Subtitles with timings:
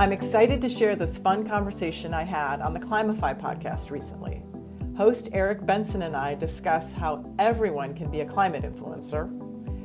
[0.00, 4.42] I'm excited to share this fun conversation I had on the Climify podcast recently.
[4.96, 9.28] Host Eric Benson and I discuss how everyone can be a climate influencer,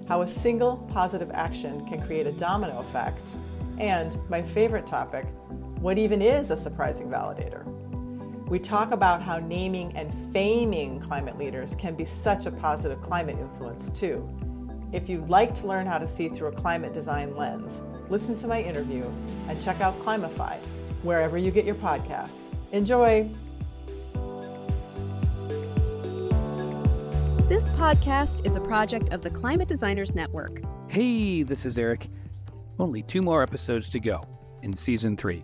[0.08, 3.36] how a single positive action can create a domino effect,
[3.78, 5.26] and my favorite topic,
[5.82, 7.66] what even is a surprising validator?
[8.48, 13.38] We talk about how naming and faming climate leaders can be such a positive climate
[13.38, 14.26] influence, too.
[14.94, 18.48] If you'd like to learn how to see through a climate design lens, listen to
[18.48, 19.09] my interview
[19.50, 20.58] and check out Climify
[21.04, 22.54] wherever you get your podcasts.
[22.72, 23.30] Enjoy!
[27.48, 30.62] This podcast is a project of the Climate Designers Network.
[30.88, 32.08] Hey, this is Eric.
[32.80, 34.22] Only two more episodes to go
[34.64, 35.44] in season three.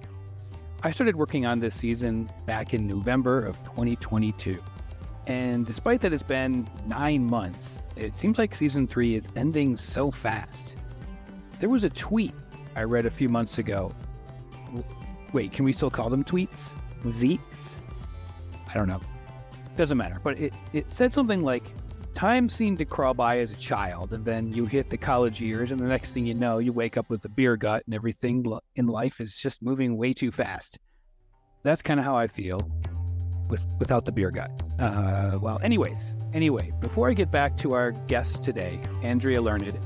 [0.83, 4.57] I started working on this season back in November of 2022.
[5.27, 10.09] And despite that it's been nine months, it seems like season three is ending so
[10.09, 10.75] fast.
[11.59, 12.33] There was a tweet
[12.75, 13.91] I read a few months ago.
[15.33, 16.71] Wait, can we still call them tweets?
[17.03, 17.75] Xeets?
[18.69, 19.01] I don't know.
[19.77, 20.19] Doesn't matter.
[20.23, 21.73] But it, it said something like,
[22.13, 25.71] Time seemed to crawl by as a child, and then you hit the college years,
[25.71, 28.45] and the next thing you know, you wake up with a beer gut, and everything
[28.75, 30.77] in life is just moving way too fast.
[31.63, 32.59] That's kind of how I feel
[33.49, 34.51] with without the beer gut.
[34.77, 39.79] Uh, well, anyways, anyway, before I get back to our guest today, Andrea Learned,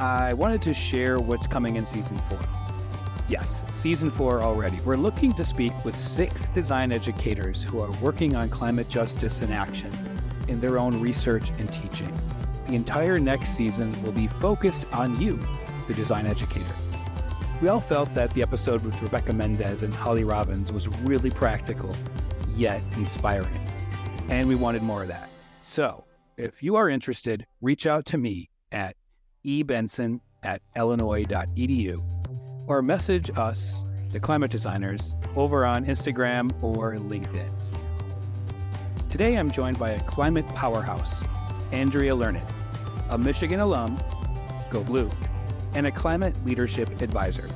[0.00, 2.38] I wanted to share what's coming in season four.
[3.28, 4.80] Yes, season four already.
[4.80, 9.52] We're looking to speak with six design educators who are working on climate justice in
[9.52, 9.92] action
[10.48, 12.10] in their own research and teaching.
[12.66, 15.38] The entire next season will be focused on you,
[15.86, 16.74] the design educator.
[17.60, 21.94] We all felt that the episode with Rebecca Mendez and Holly Robbins was really practical,
[22.56, 23.60] yet inspiring.
[24.30, 25.28] And we wanted more of that.
[25.60, 26.04] So,
[26.38, 28.96] if you are interested, reach out to me at
[29.44, 32.02] ebenson at illinois.edu
[32.66, 37.50] or message us, the climate designers, over on Instagram or LinkedIn.
[39.08, 41.24] Today I'm joined by a climate powerhouse,
[41.72, 42.42] Andrea Learned,
[43.10, 43.98] a Michigan alum,
[44.70, 45.10] go blue,
[45.74, 47.48] and a climate leadership advisor.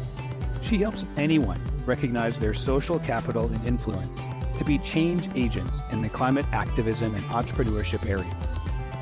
[0.62, 4.22] She helps anyone recognize their social capital and influence
[4.58, 8.34] to be change agents in the climate activism and entrepreneurship areas.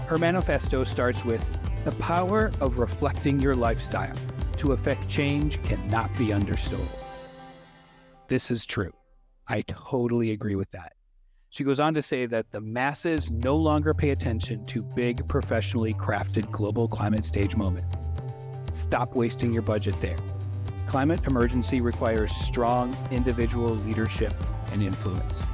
[0.07, 4.15] Her manifesto starts with The power of reflecting your lifestyle
[4.59, 6.87] to affect change cannot be undersold.
[8.29, 8.93] This is true.
[9.49, 10.93] I totally agree with that.
[11.51, 15.93] She goes on to say that the masses no longer pay attention to big, professionally
[15.93, 18.07] crafted global climate stage moments.
[18.73, 20.17] Stop wasting your budget there.
[20.87, 24.33] Climate emergency requires strong individual leadership
[24.71, 25.45] and influence.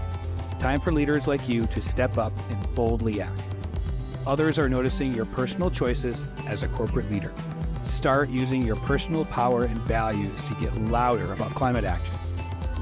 [0.44, 3.57] It's time for leaders like you to step up and boldly act.
[4.28, 7.32] Others are noticing your personal choices as a corporate leader.
[7.80, 12.14] Start using your personal power and values to get louder about climate action.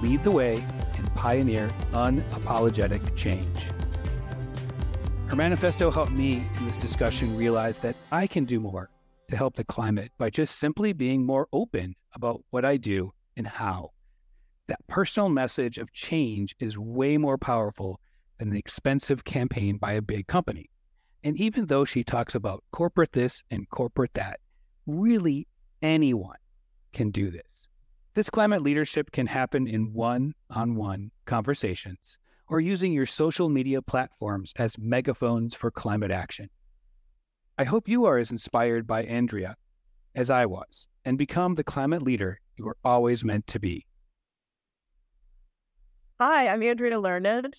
[0.02, 0.56] Lead the way
[0.96, 3.70] and pioneer unapologetic change.
[5.28, 8.90] Her manifesto helped me in this discussion realize that I can do more
[9.28, 13.46] to help the climate by just simply being more open about what I do and
[13.46, 13.92] how.
[14.66, 18.00] That personal message of change is way more powerful
[18.40, 20.70] than an expensive campaign by a big company.
[21.26, 24.38] And even though she talks about corporate this and corporate that,
[24.86, 25.48] really
[25.82, 26.36] anyone
[26.92, 27.66] can do this.
[28.14, 32.16] This climate leadership can happen in one on one conversations
[32.46, 36.48] or using your social media platforms as megaphones for climate action.
[37.58, 39.56] I hope you are as inspired by Andrea
[40.14, 43.84] as I was and become the climate leader you were always meant to be.
[46.20, 47.52] Hi, I'm Andrea Learned.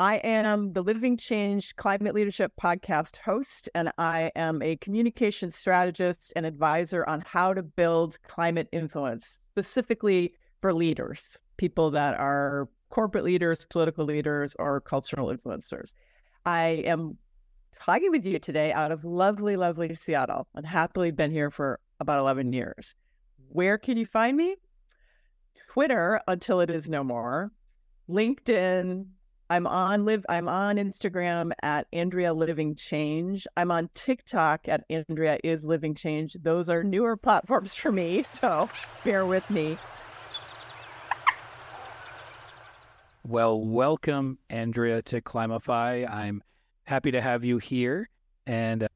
[0.00, 6.32] I am the Living Change Climate Leadership Podcast host, and I am a communication strategist
[6.34, 13.24] and advisor on how to build climate influence, specifically for leaders, people that are corporate
[13.24, 15.92] leaders, political leaders, or cultural influencers.
[16.46, 17.18] I am
[17.78, 22.20] talking with you today out of lovely, lovely Seattle and happily been here for about
[22.20, 22.94] 11 years.
[23.50, 24.56] Where can you find me?
[25.68, 27.52] Twitter until it is no more,
[28.08, 29.04] LinkedIn,
[29.50, 33.48] I'm on live I'm on Instagram at Andrea Living Change.
[33.56, 36.34] I'm on TikTok at Andrea is Living Change.
[36.34, 38.70] Those are newer platforms for me, so
[39.02, 39.76] bear with me.
[43.26, 46.04] Well, welcome Andrea to Climify.
[46.08, 46.44] I'm
[46.84, 48.08] happy to have you here
[48.46, 48.88] and uh,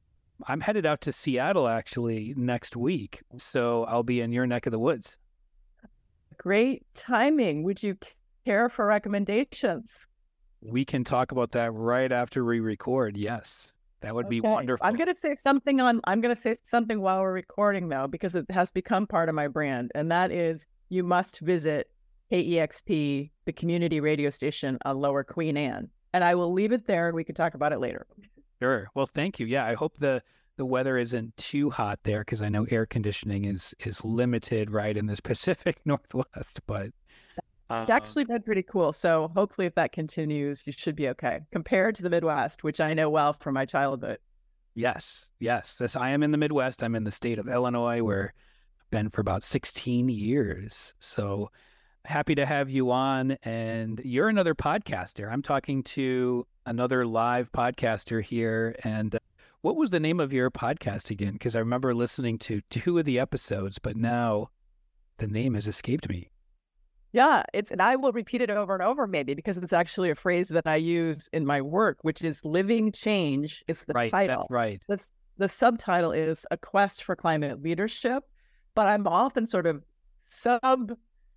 [0.47, 3.21] I'm headed out to Seattle actually next week.
[3.35, 5.17] So I'll be in your neck of the woods.
[6.37, 7.63] Great timing.
[7.63, 7.97] Would you
[8.45, 10.07] care for recommendations?
[10.71, 13.17] We can talk about that right after we record.
[13.17, 13.71] Yes.
[14.01, 14.35] That would okay.
[14.35, 14.85] be wonderful.
[14.85, 18.07] I'm going to say something on I'm going to say something while we're recording though
[18.07, 21.89] because it has become part of my brand and that is you must visit
[22.31, 25.89] KEXP, the community radio station on Lower Queen Anne.
[26.13, 28.05] And I will leave it there and we can talk about it later.
[28.61, 28.89] Sure.
[28.93, 29.45] Well, thank you.
[29.45, 30.21] Yeah, I hope the
[30.57, 34.95] the weather isn't too hot there because I know air conditioning is is limited right
[34.95, 36.91] in this Pacific Northwest, but
[37.69, 38.93] it's actually been pretty cool.
[38.93, 41.41] So hopefully if that continues, you should be okay.
[41.51, 44.19] Compared to the Midwest, which I know well from my childhood.
[44.75, 45.75] Yes, yes.
[45.75, 46.83] This I am in the Midwest.
[46.83, 48.33] I'm in the state of Illinois where
[48.81, 50.93] I've been for about 16 years.
[50.99, 51.49] So
[52.03, 53.31] happy to have you on.
[53.43, 55.31] And you're another podcaster.
[55.31, 58.75] I'm talking to another live podcaster here.
[58.83, 59.19] And uh,
[59.61, 61.33] what was the name of your podcast again?
[61.33, 64.49] Because I remember listening to two of the episodes, but now
[65.17, 66.29] the name has escaped me.
[67.15, 70.15] Yeah, it's and I will repeat it over and over maybe because it's actually a
[70.15, 73.63] phrase that I use in my work, which is living change.
[73.69, 74.47] It's the right, title.
[74.49, 74.81] That's right.
[74.89, 78.25] That's the subtitle is a quest for climate leadership.
[78.73, 79.81] But I'm often sort of
[80.25, 80.91] sub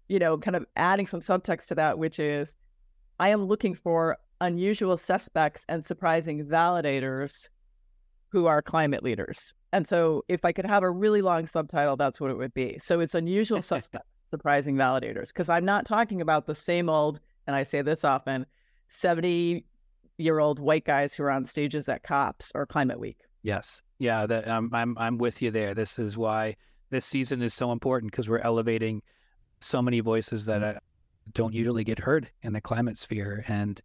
[0.08, 2.56] you know, kind of adding some subtext to that, which is
[3.20, 7.48] I am looking for unusual suspects and surprising validators
[8.30, 9.54] who are climate leaders.
[9.72, 12.78] And so if I could have a really long subtitle, that's what it would be.
[12.80, 17.54] So it's unusual suspects, surprising validators, because I'm not talking about the same old, and
[17.54, 18.46] I say this often,
[18.88, 19.64] 70
[20.19, 23.19] year old white guys who are on stages at COPs or Climate Week.
[23.42, 23.82] Yes.
[23.98, 24.26] Yeah.
[24.26, 25.75] That, I'm, I'm, I'm with you there.
[25.75, 26.56] This is why
[26.90, 29.02] this season is so important because we're elevating
[29.60, 30.75] so many voices that uh,
[31.32, 33.44] don't usually get heard in the climate sphere.
[33.48, 33.80] And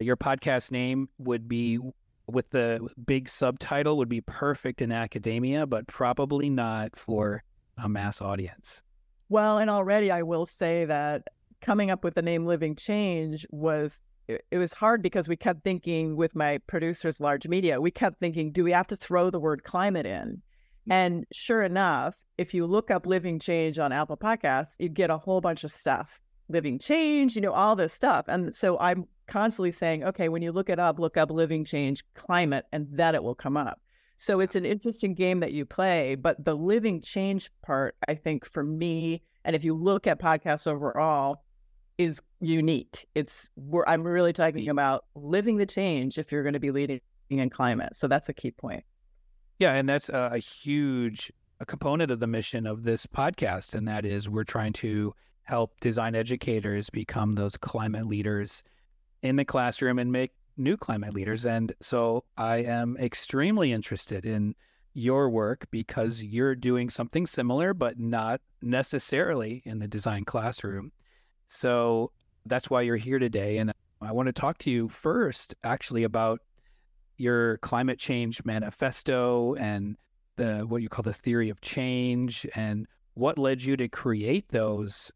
[0.00, 1.78] your podcast name would be
[2.26, 7.42] with the big subtitle would be perfect in academia, but probably not for
[7.76, 8.82] a mass audience.
[9.28, 11.28] Well, and already I will say that
[11.60, 16.16] coming up with the name Living Change was it was hard because we kept thinking
[16.16, 19.64] with my producers Larj Media we kept thinking do we have to throw the word
[19.64, 20.92] climate in mm-hmm.
[20.92, 25.18] and sure enough, if you look up Living Change on Apple Podcasts, you get a
[25.18, 26.20] whole bunch of stuff.
[26.48, 28.26] Living Change, you know, all this stuff.
[28.28, 32.04] And so I'm constantly saying, okay, when you look it up, look up Living Change
[32.14, 33.80] Climate, and then it will come up.
[34.16, 36.14] So it's an interesting game that you play.
[36.14, 40.66] But the living change part, I think for me, and if you look at podcasts
[40.66, 41.44] overall,
[41.98, 43.06] is unique.
[43.14, 47.00] It's where I'm really talking about living the change if you're going to be leading
[47.30, 47.96] in climate.
[47.96, 48.84] So that's a key point.
[49.58, 53.86] Yeah, and that's a, a huge a component of the mission of this podcast, and
[53.86, 55.14] that is we're trying to
[55.44, 58.62] help design educators become those climate leaders
[59.22, 61.44] in the classroom and make new climate leaders.
[61.44, 64.54] And so I am extremely interested in
[64.94, 70.92] your work because you're doing something similar, but not necessarily in the design classroom.
[71.48, 72.12] So
[72.46, 73.58] that's why you're here today.
[73.58, 76.40] And I want to talk to you first, actually, about
[77.16, 79.96] your climate change manifesto and
[80.36, 85.12] the what you call the theory of change and what led you to create those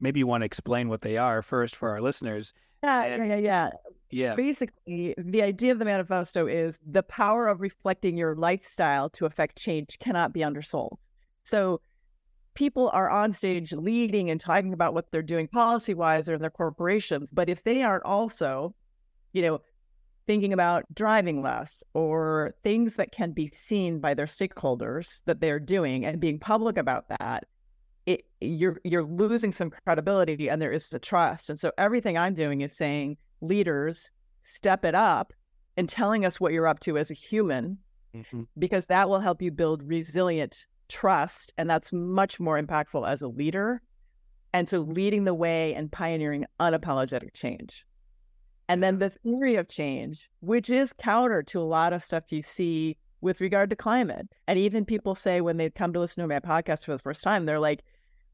[0.00, 2.52] maybe you want to explain what they are first for our listeners
[2.82, 3.70] yeah yeah yeah
[4.10, 4.34] yeah.
[4.34, 9.58] Basically the idea of the manifesto is the power of reflecting your lifestyle to affect
[9.58, 10.98] change cannot be undersold.
[11.44, 11.80] So
[12.58, 16.40] people are on stage leading and talking about what they're doing policy wise or in
[16.40, 18.74] their corporations but if they aren't also
[19.32, 19.60] you know
[20.26, 25.60] thinking about driving less or things that can be seen by their stakeholders that they're
[25.60, 27.44] doing and being public about that
[28.06, 32.34] it, you're you're losing some credibility and there is the trust and so everything i'm
[32.34, 34.10] doing is saying leaders
[34.44, 35.32] step it up
[35.76, 37.78] and telling us what you're up to as a human
[38.14, 38.42] mm-hmm.
[38.58, 43.28] because that will help you build resilient trust and that's much more impactful as a
[43.28, 43.82] leader
[44.54, 47.84] and so leading the way and pioneering unapologetic change
[48.68, 52.42] and then the theory of change, which is counter to a lot of stuff you
[52.42, 54.28] see with regard to climate.
[54.46, 57.24] And even people say when they come to listen to my podcast for the first
[57.24, 57.82] time, they're like,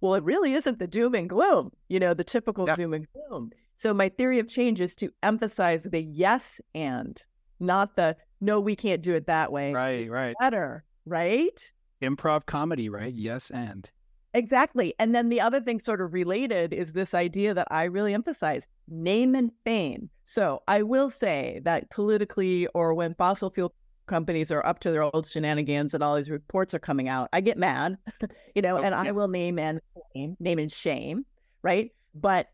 [0.01, 2.75] well, it really isn't the doom and gloom, you know, the typical yeah.
[2.75, 3.53] doom and gloom.
[3.77, 7.23] So my theory of change is to emphasize the yes and,
[7.61, 9.73] not the no, we can't do it that way.
[9.73, 10.35] Right, right.
[10.39, 11.73] Better, right?
[12.03, 13.13] Improv comedy, right?
[13.13, 13.91] Yes and.
[14.35, 14.95] Exactly.
[14.99, 18.67] And then the other thing, sort of related, is this idea that I really emphasize
[18.89, 20.11] name and fame.
[20.25, 23.73] So I will say that politically, or when fossil fuel
[24.07, 27.41] companies are up to their old shenanigans and all these reports are coming out, I
[27.41, 27.97] get mad,
[28.55, 29.81] you know, and I will name and
[30.15, 31.25] name and shame,
[31.63, 31.93] right?
[32.15, 32.49] But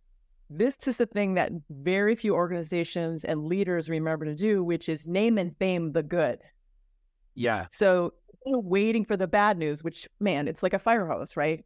[0.51, 5.07] this is the thing that very few organizations and leaders remember to do, which is
[5.07, 6.41] name and fame the good.
[7.35, 7.67] Yeah.
[7.71, 8.15] So
[8.45, 11.65] waiting for the bad news, which man, it's like a fire hose, right?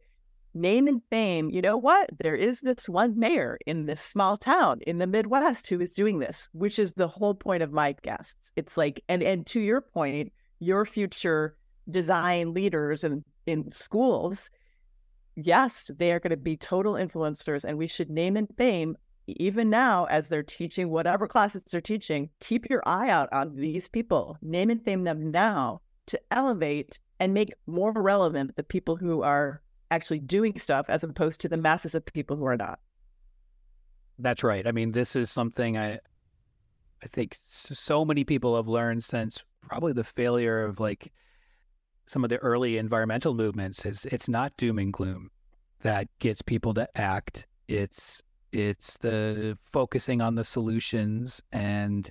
[0.53, 2.09] Name and fame, you know what?
[2.21, 6.19] There is this one mayor in this small town in the Midwest who is doing
[6.19, 8.51] this, which is the whole point of my guests.
[8.55, 11.57] It's like, and and to your point, your future
[11.89, 14.49] design leaders and in schools,
[15.35, 19.69] yes, they are going to be total influencers, and we should name and fame even
[19.69, 22.29] now as they're teaching whatever classes they're teaching.
[22.41, 24.37] Keep your eye out on these people.
[24.41, 29.61] Name and fame them now to elevate and make more relevant the people who are
[29.91, 32.79] actually doing stuff as opposed to the masses of people who are not.
[34.19, 34.65] That's right.
[34.65, 35.99] I mean, this is something I
[37.03, 41.11] I think so many people have learned since probably the failure of like
[42.07, 45.31] some of the early environmental movements is it's not doom and gloom
[45.81, 47.47] that gets people to act.
[47.67, 48.21] It's
[48.51, 52.09] it's the focusing on the solutions and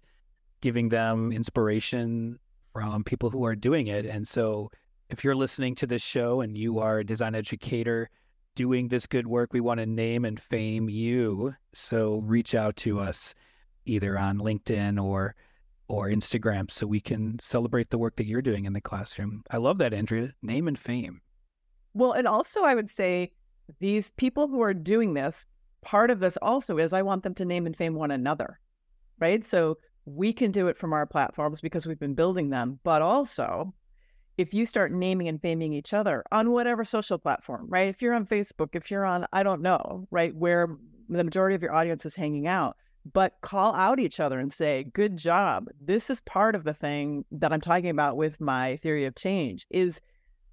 [0.60, 2.38] giving them inspiration
[2.72, 4.04] from people who are doing it.
[4.04, 4.70] And so
[5.10, 8.10] if you're listening to this show and you are a design educator
[8.56, 11.54] doing this good work, we want to name and fame you.
[11.72, 13.34] So reach out to us
[13.84, 15.34] either on LinkedIn or
[15.88, 19.42] or Instagram so we can celebrate the work that you're doing in the classroom.
[19.50, 20.32] I love that, Andrea.
[20.42, 21.20] Name and fame.
[21.92, 23.32] Well, and also I would say
[23.80, 25.46] these people who are doing this,
[25.82, 28.58] part of this also is I want them to name and fame one another,
[29.18, 29.44] right?
[29.44, 33.74] So we can do it from our platforms because we've been building them, but also
[34.36, 37.88] if you start naming and faming each other on whatever social platform, right?
[37.88, 40.76] If you're on Facebook, if you're on, I don't know, right, where
[41.08, 42.76] the majority of your audience is hanging out,
[43.12, 45.68] but call out each other and say, good job.
[45.80, 49.66] This is part of the thing that I'm talking about with my theory of change
[49.70, 50.00] is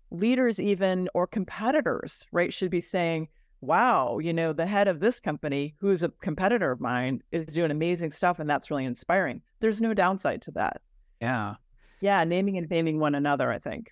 [0.10, 3.30] leaders even or competitors, right, should be saying,
[3.62, 7.72] wow, you know, the head of this company, who's a competitor of mine, is doing
[7.72, 9.42] amazing stuff and that's really inspiring.
[9.60, 10.82] There's no downside to that.
[11.22, 11.56] Yeah.
[12.02, 13.92] Yeah, naming and faming one another, I think.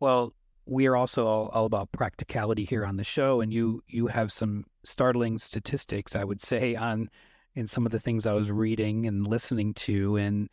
[0.00, 0.34] Well,
[0.66, 4.32] we are also all, all, about practicality here on the show, and you you have
[4.32, 7.10] some startling statistics, I would say, on
[7.54, 8.58] in some of the things I was mm-hmm.
[8.58, 10.16] reading and listening to.
[10.16, 10.48] And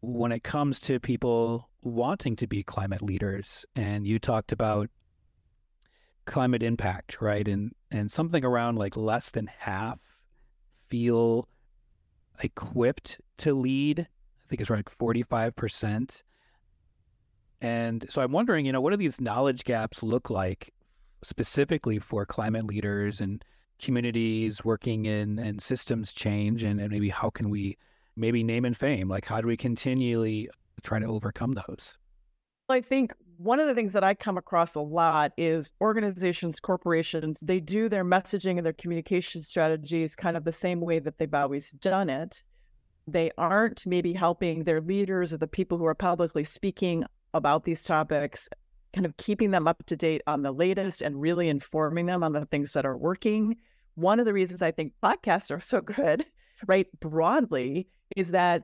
[0.00, 4.90] when it comes to people wanting to be climate leaders, and you talked about
[6.24, 7.46] climate impact, right?
[7.46, 10.00] And and something around like less than half
[10.88, 11.48] feel
[12.42, 14.00] equipped to lead.
[14.00, 16.22] I think it's like 45%.
[17.60, 20.72] And so I'm wondering, you know, what do these knowledge gaps look like
[21.22, 23.44] specifically for climate leaders and
[23.80, 27.76] communities working in and systems change and, and maybe how can we
[28.16, 29.08] maybe name and fame?
[29.08, 30.48] Like how do we continually
[30.82, 31.98] try to overcome those?
[32.68, 37.40] I think one of the things that i come across a lot is organizations corporations
[37.40, 41.34] they do their messaging and their communication strategies kind of the same way that they've
[41.34, 42.42] always done it.
[43.06, 47.04] They aren't maybe helping their leaders or the people who are publicly speaking
[47.34, 48.48] about these topics
[48.94, 52.32] kind of keeping them up to date on the latest and really informing them on
[52.32, 53.56] the things that are working.
[53.96, 56.24] One of the reasons I think podcasts are so good,
[56.66, 58.62] right, broadly, is that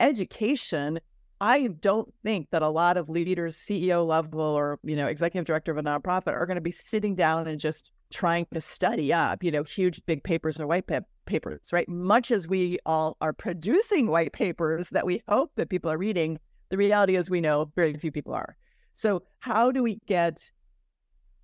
[0.00, 1.00] education.
[1.40, 5.72] I don't think that a lot of leaders, CEO level or you know executive director
[5.72, 9.42] of a nonprofit, are going to be sitting down and just trying to study up,
[9.44, 11.88] you know, huge big papers or white pa- papers, right?
[11.88, 16.38] Much as we all are producing white papers that we hope that people are reading,
[16.70, 18.56] the reality is we know very few people are.
[18.92, 20.50] So, how do we get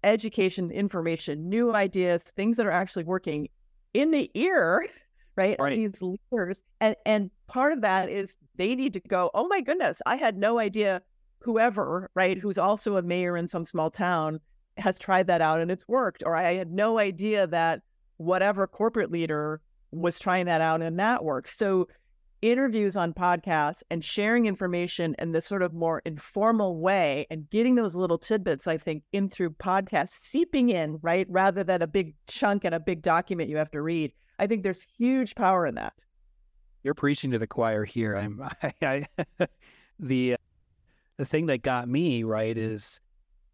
[0.04, 3.48] education, information, new ideas, things that are actually working
[3.94, 4.86] in the ear,
[5.36, 5.56] right?
[5.58, 5.76] right.
[5.76, 6.62] These leaders.
[6.80, 10.36] And and part of that is they need to go, oh my goodness, I had
[10.36, 11.02] no idea
[11.40, 14.40] whoever, right, who's also a mayor in some small town
[14.78, 16.22] has tried that out and it's worked.
[16.26, 17.82] Or I had no idea that
[18.18, 19.60] whatever corporate leader
[19.90, 21.50] was trying that out and that worked.
[21.50, 21.88] So
[22.42, 27.74] interviews on podcasts and sharing information in this sort of more informal way and getting
[27.74, 31.26] those little tidbits, I think, in through podcasts, seeping in, right?
[31.28, 34.12] Rather than a big chunk and a big document you have to read.
[34.38, 35.94] I think there's huge power in that.
[36.82, 38.16] You're preaching to the choir here.
[38.16, 39.48] I'm I, I
[39.98, 40.36] the uh,
[41.16, 43.00] the thing that got me, right, is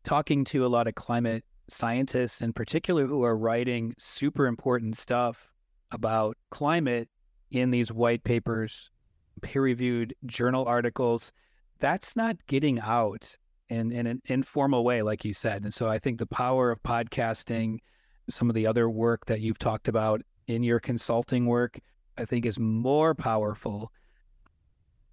[0.05, 5.53] talking to a lot of climate scientists in particular who are writing super important stuff
[5.93, 7.09] about climate
[7.53, 8.91] in these white papers,
[9.43, 11.33] peer reviewed journal articles,
[11.79, 13.37] that's not getting out
[13.69, 15.65] in, in an informal way, like you said.
[15.65, 17.79] And so I think the power of podcasting,
[18.29, 21.79] some of the other work that you've talked about in your consulting work,
[22.19, 23.91] I think is more powerful.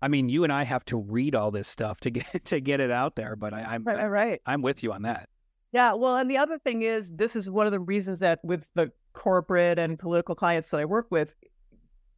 [0.01, 2.79] I mean, you and I have to read all this stuff to get to get
[2.79, 4.41] it out there, but I, am right, right.
[4.45, 5.29] I'm with you on that.
[5.71, 8.65] Yeah, well, and the other thing is, this is one of the reasons that with
[8.73, 11.35] the corporate and political clients that I work with,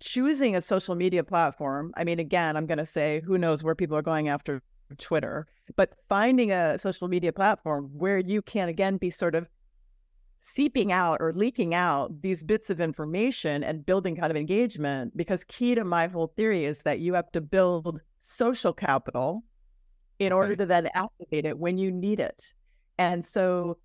[0.02, 3.76] choosing a social media platform, I mean, again, I'm going to say who knows where
[3.76, 4.62] people are going after
[4.98, 9.48] Twitter, but finding a social media platform where you can, again, be sort of
[10.42, 15.16] seeping out or leaking out these bits of information and building kind of engagement.
[15.16, 19.44] Because key to my whole theory is that you have to build social capital
[20.20, 22.54] in order to then activate it when you need it.
[22.98, 23.78] And so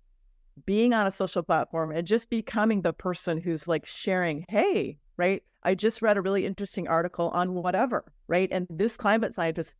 [0.65, 5.43] being on a social platform and just becoming the person who's like sharing, hey, right?
[5.63, 8.49] I just read a really interesting article on whatever, right?
[8.51, 9.73] And this climate scientist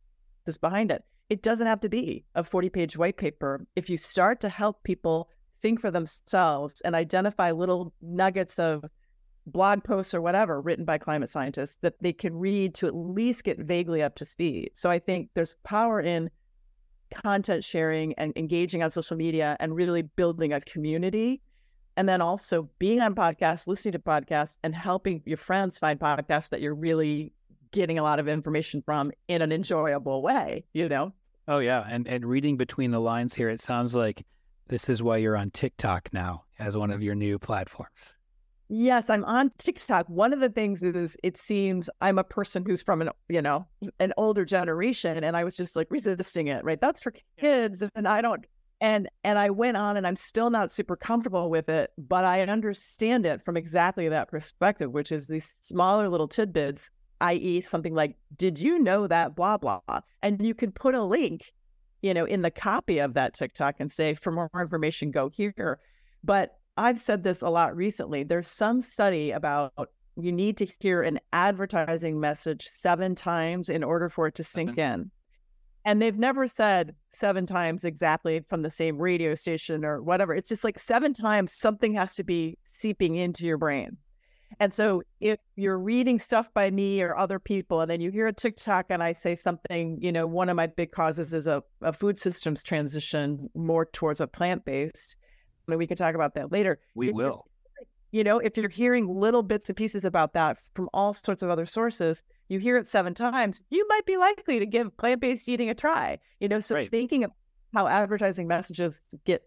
[0.46, 1.04] is behind it.
[1.30, 3.66] It doesn't have to be a 40 page white paper.
[3.76, 5.28] If you start to help people
[5.62, 8.84] think for themselves and identify little nuggets of
[9.46, 13.44] blog posts or whatever written by climate scientists that they can read to at least
[13.44, 14.70] get vaguely up to speed.
[14.74, 16.30] So I think there's power in
[17.14, 21.40] content sharing and engaging on social media and really building a community.
[21.98, 26.48] And then also being on podcasts, listening to podcasts, and helping your friends find podcasts
[26.50, 27.32] that you're really
[27.72, 31.12] getting a lot of information from in an enjoyable way, you know?
[31.48, 31.84] Oh yeah.
[31.90, 34.24] And and reading between the lines here, it sounds like
[34.68, 38.14] this is why you're on TikTok now as one of your new platforms.
[38.68, 40.08] Yes, I'm on TikTok.
[40.08, 43.66] One of the things is it seems I'm a person who's from an, you know,
[43.98, 46.80] an older generation and I was just like resisting it, right?
[46.80, 48.44] That's for kids and I don't
[48.80, 52.42] and and I went on and I'm still not super comfortable with it, but I
[52.42, 57.60] understand it from exactly that perspective, which is these smaller little tidbits, i.e.
[57.60, 59.80] something like did you know that blah blah.
[60.22, 61.52] And you could put a link,
[62.02, 65.80] you know, in the copy of that TikTok and say for more information go here.
[66.22, 68.22] But I've said this a lot recently.
[68.22, 69.72] There's some study about
[70.16, 74.70] you need to hear an advertising message seven times in order for it to sink
[74.70, 75.02] mm-hmm.
[75.02, 75.10] in.
[75.84, 80.34] And they've never said seven times exactly from the same radio station or whatever.
[80.34, 83.96] It's just like seven times something has to be seeping into your brain.
[84.60, 88.26] And so if you're reading stuff by me or other people, and then you hear
[88.26, 91.62] a TikTok and I say something, you know, one of my big causes is a,
[91.82, 95.16] a food systems transition more towards a plant based
[95.68, 96.78] I mean, we can talk about that later.
[96.94, 97.44] We if will.
[98.10, 101.50] You know, if you're hearing little bits and pieces about that from all sorts of
[101.50, 105.48] other sources, you hear it seven times, you might be likely to give plant based
[105.48, 106.18] eating a try.
[106.40, 106.90] You know, so right.
[106.90, 107.30] thinking of
[107.74, 109.42] how advertising messages get,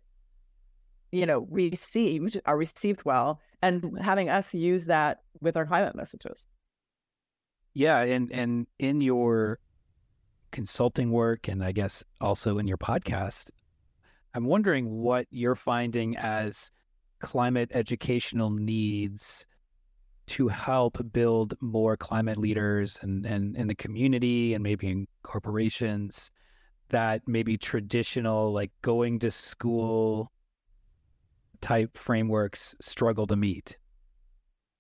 [1.12, 6.48] you know, received, are received well, and having us use that with our climate messages.
[7.74, 8.02] Yeah.
[8.02, 9.60] And, and in your
[10.52, 13.50] consulting work, and I guess also in your podcast,
[14.34, 16.72] I'm wondering what you're finding as
[17.20, 19.46] climate educational needs
[20.32, 26.32] to help build more climate leaders and, and in the community and maybe in corporations
[26.88, 30.32] that maybe traditional like going to school
[31.60, 33.78] type frameworks struggle to meet?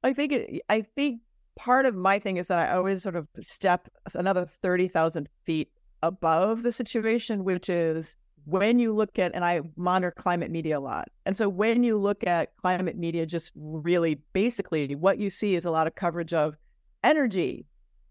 [0.04, 1.20] I think it, i think
[1.58, 5.70] part of my thing is that i always sort of step another 30,000 feet
[6.02, 10.82] above the situation which is when you look at, and I monitor climate media a
[10.82, 11.10] lot.
[11.26, 15.66] And so when you look at climate media, just really basically what you see is
[15.66, 16.56] a lot of coverage of
[17.04, 17.66] energy,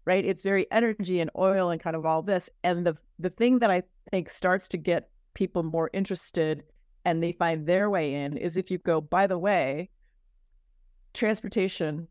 [0.05, 0.25] right?
[0.25, 2.49] It's very energy and oil and kind of all this.
[2.63, 6.63] And the the thing that I think starts to get people more interested
[7.05, 9.89] and they find their way in is if you go, by the way,
[11.13, 12.07] transportation,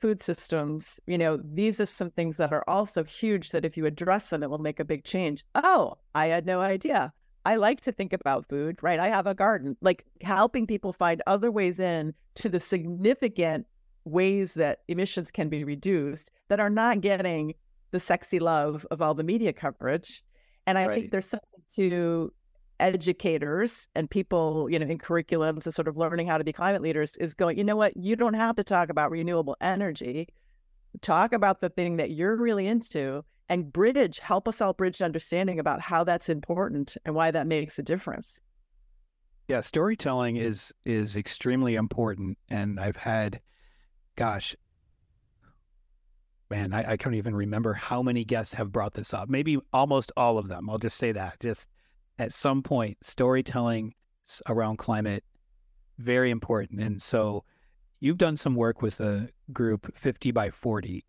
[0.00, 3.86] food systems, you know, these are some things that are also huge that if you
[3.86, 5.42] address them, it will make a big change.
[5.54, 7.12] Oh, I had no idea.
[7.46, 8.98] I like to think about food, right?
[8.98, 13.66] I have a garden, like helping people find other ways in to the significant
[14.04, 17.54] ways that emissions can be reduced that are not getting
[17.92, 20.24] the sexy love of all the media coverage.
[20.66, 20.94] And I right.
[20.94, 22.32] think there's something to
[22.80, 26.82] educators and people, you know, in curriculums and sort of learning how to be climate
[26.82, 30.26] leaders is going, you know what, you don't have to talk about renewable energy.
[31.00, 35.58] Talk about the thing that you're really into and bridge, help us all bridge understanding
[35.58, 38.40] about how that's important and why that makes a difference.
[39.48, 42.36] Yeah, storytelling is is extremely important.
[42.48, 43.40] And I've had,
[44.16, 44.56] gosh,
[46.50, 49.28] man, I, I can't even remember how many guests have brought this up.
[49.28, 50.68] Maybe almost all of them.
[50.68, 51.38] I'll just say that.
[51.40, 51.68] Just
[52.18, 53.94] at some point, storytelling
[54.48, 55.22] around climate,
[55.98, 56.80] very important.
[56.80, 57.44] And so
[58.00, 61.04] you've done some work with a group 50 by 40.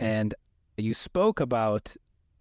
[0.00, 0.34] And
[0.82, 1.94] you spoke about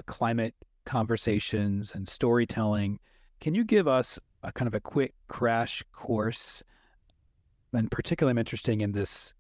[0.06, 3.00] climate conversations and storytelling.
[3.40, 6.64] Can you give us a kind of a quick crash course?
[7.74, 9.34] And particularly, I'm interested in this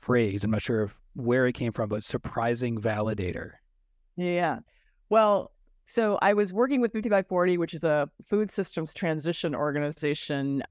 [0.00, 0.44] phrase.
[0.44, 3.52] I'm not sure where it came from, but surprising validator.
[4.16, 4.60] Yeah.
[5.08, 5.52] Well,
[5.84, 10.62] so I was working with 50 by 40, which is a food systems transition organization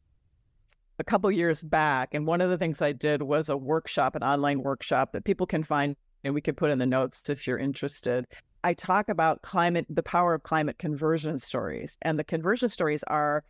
[1.00, 2.14] a couple years back.
[2.14, 5.46] And one of the things I did was a workshop, an online workshop that people
[5.46, 8.26] can find and we could put in the notes if you're interested.
[8.64, 11.98] I talk about climate, the power of climate conversion stories.
[12.02, 13.44] And the conversion stories are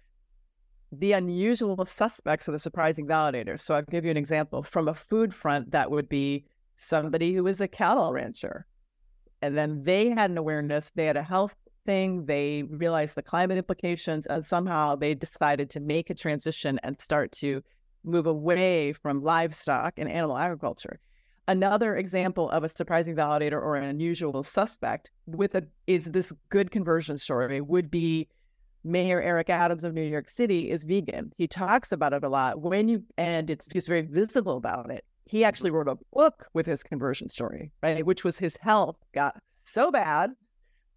[0.91, 3.61] the unusual suspects of the surprising validators.
[3.61, 4.61] So I'll give you an example.
[4.61, 6.43] From a food front, that would be
[6.75, 8.65] somebody who is a cattle rancher.
[9.41, 12.25] And then they had an awareness, they had a health thing.
[12.25, 17.31] They realized the climate implications, and somehow they decided to make a transition and start
[17.33, 17.61] to
[18.03, 20.99] move away from livestock and animal agriculture.
[21.47, 26.71] Another example of a surprising validator or an unusual suspect with a is this good
[26.71, 28.27] conversion story would be
[28.83, 31.31] Mayor Eric Adams of New York City is vegan.
[31.37, 35.05] He talks about it a lot when you and it's he's very visible about it.
[35.25, 38.05] He actually wrote a book with his conversion story, right?
[38.05, 40.31] Which was his health got so bad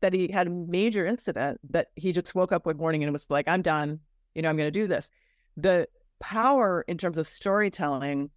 [0.00, 3.28] that he had a major incident that he just woke up one morning and was
[3.30, 4.00] like, I'm done.
[4.34, 5.11] You know, I'm going to do this.
[5.56, 5.88] The
[6.20, 8.30] power in terms of storytelling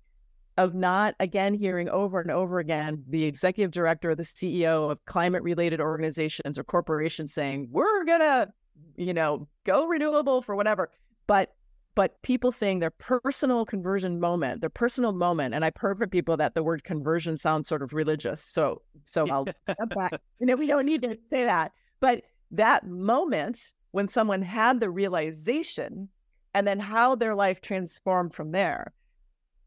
[0.57, 5.03] of not again hearing over and over again the executive director or the CEO of
[5.05, 8.49] climate related organizations or corporations saying, we're going to,
[8.97, 10.89] you know, go renewable for whatever.
[11.27, 11.53] But
[11.93, 16.37] but people saying their personal conversion moment, their personal moment, and I've heard from people
[16.37, 18.41] that the word conversion sounds sort of religious.
[18.41, 19.45] So, so I'll
[19.89, 20.13] back.
[20.39, 24.89] You know, we don't need to say that, but that moment when someone had the
[24.89, 26.07] realization,
[26.53, 28.93] and then how their life transformed from there.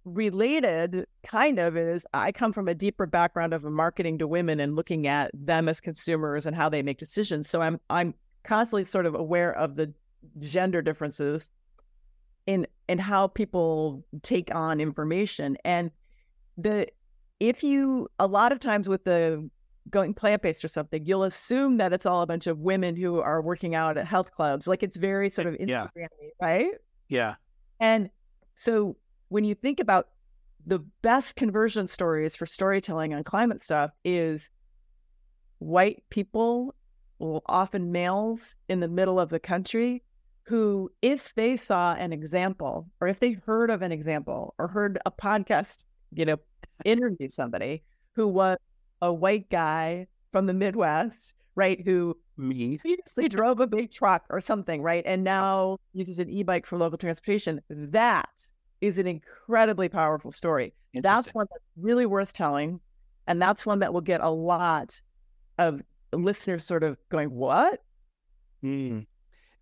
[0.05, 4.77] Related, kind of, is I come from a deeper background of marketing to women and
[4.77, 7.49] looking at them as consumers and how they make decisions.
[7.49, 9.93] So I'm I'm constantly sort of aware of the
[10.41, 11.51] gender differences
[12.47, 15.57] in in how people take on information.
[15.65, 15.91] And
[16.59, 16.87] the
[17.41, 19.49] if you a lot of times with the
[19.91, 23.43] going plant-based or something you'll assume that it's all a bunch of women who are
[23.43, 24.67] working out at health clubs.
[24.67, 26.29] Like it's very sort of Instagram yeah.
[26.41, 26.73] right?
[27.09, 27.35] Yeah.
[27.81, 28.11] And
[28.55, 28.97] so
[29.29, 30.09] when you think about
[30.67, 34.51] the best conversion stories for storytelling on climate stuff is
[35.59, 36.75] white people
[37.47, 40.03] often males in the middle of the country
[40.47, 44.99] who, if they saw an example or if they heard of an example or heard
[45.07, 46.37] a podcast, you know,
[46.85, 47.83] interview somebody
[48.13, 48.59] who was
[49.01, 51.81] a white guy from the Midwest, right?
[51.85, 55.05] Who me previously drove a big truck or something, right?
[55.07, 57.61] And now uses an e-bike for local transportation.
[57.71, 58.29] That
[58.81, 60.75] is an incredibly powerful story.
[60.95, 62.81] That's one that's really worth telling.
[63.27, 65.01] And that's one that will get a lot
[65.59, 65.81] of
[66.13, 67.81] listeners sort of going, What?
[68.63, 69.07] Mm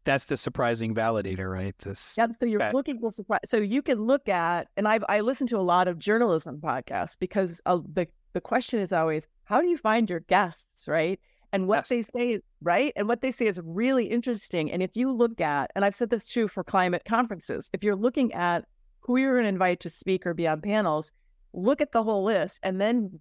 [0.04, 1.76] that's the surprising validator, right?
[1.78, 2.26] This yeah.
[2.40, 3.40] So you're looking for surprise.
[3.44, 7.16] So you can look at, and I've, I listen to a lot of journalism podcasts
[7.18, 11.20] because uh, the the question is always, how do you find your guests, right?
[11.52, 11.88] And what yes.
[11.88, 12.94] they say, right?
[12.96, 14.72] And what they say is really interesting.
[14.72, 17.96] And if you look at, and I've said this too for climate conferences, if you're
[17.96, 18.64] looking at
[19.02, 21.12] who you're going to invite to speak or be on panels,
[21.52, 23.20] look at the whole list and then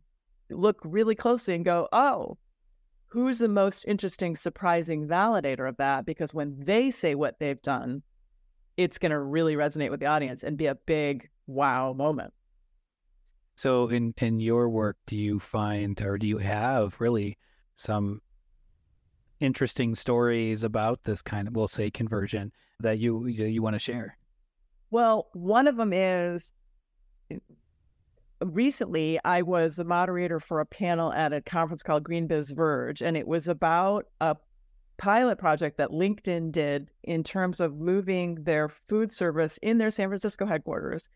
[0.50, 2.38] look really closely and go, oh,
[3.08, 6.06] who's the most interesting, surprising validator of that?
[6.06, 8.04] Because when they say what they've done,
[8.78, 12.34] it's going to really resonate with the audience and be a big wow moment.
[13.58, 17.38] So, in in your work, do you find or do you have really
[17.76, 18.22] some
[19.40, 24.18] interesting stories about this kind of, we'll say, conversion that you you want to share?
[24.92, 26.52] Well, one of them is
[27.32, 27.38] eh,
[28.44, 33.16] recently I was a moderator for a panel at a conference called GreenBiz Verge, and
[33.16, 34.36] it was about a
[34.98, 40.10] pilot project that LinkedIn did in terms of moving their food service in their San
[40.10, 41.10] Francisco headquarters.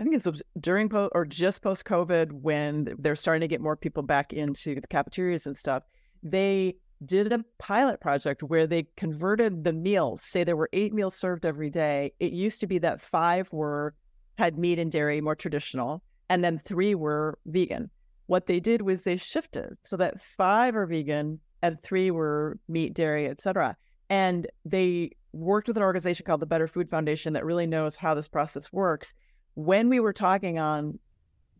[0.00, 4.02] I think it's during or just post COVID when they're starting to get more people
[4.02, 5.82] back into the cafeterias and stuff.
[6.22, 10.22] They did a pilot project where they converted the meals.
[10.22, 12.12] Say there were eight meals served every day.
[12.18, 13.94] It used to be that five were
[14.36, 17.90] had meat and dairy, more traditional, and then three were vegan.
[18.26, 22.94] What they did was they shifted so that five are vegan and three were meat,
[22.94, 23.76] dairy, etc.
[24.10, 28.14] And they worked with an organization called the Better Food Foundation that really knows how
[28.14, 29.12] this process works.
[29.54, 30.98] When we were talking on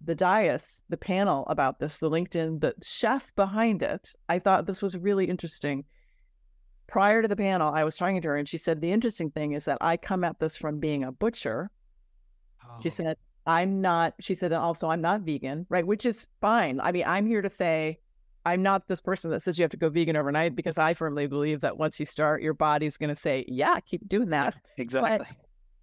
[0.04, 4.82] the dais, the panel about this, the LinkedIn, the chef behind it, I thought this
[4.82, 5.84] was really interesting.
[6.86, 9.52] Prior to the panel, I was talking to her and she said, The interesting thing
[9.52, 11.70] is that I come at this from being a butcher
[12.80, 12.90] she oh.
[12.90, 15.86] said, I'm not, she said, also, I'm not vegan, right?
[15.86, 16.80] Which is fine.
[16.80, 17.98] I mean, I'm here to say,
[18.44, 21.26] I'm not this person that says you have to go vegan overnight because I firmly
[21.26, 24.54] believe that once you start, your body's going to say, yeah, keep doing that.
[24.76, 25.26] Yeah, exactly.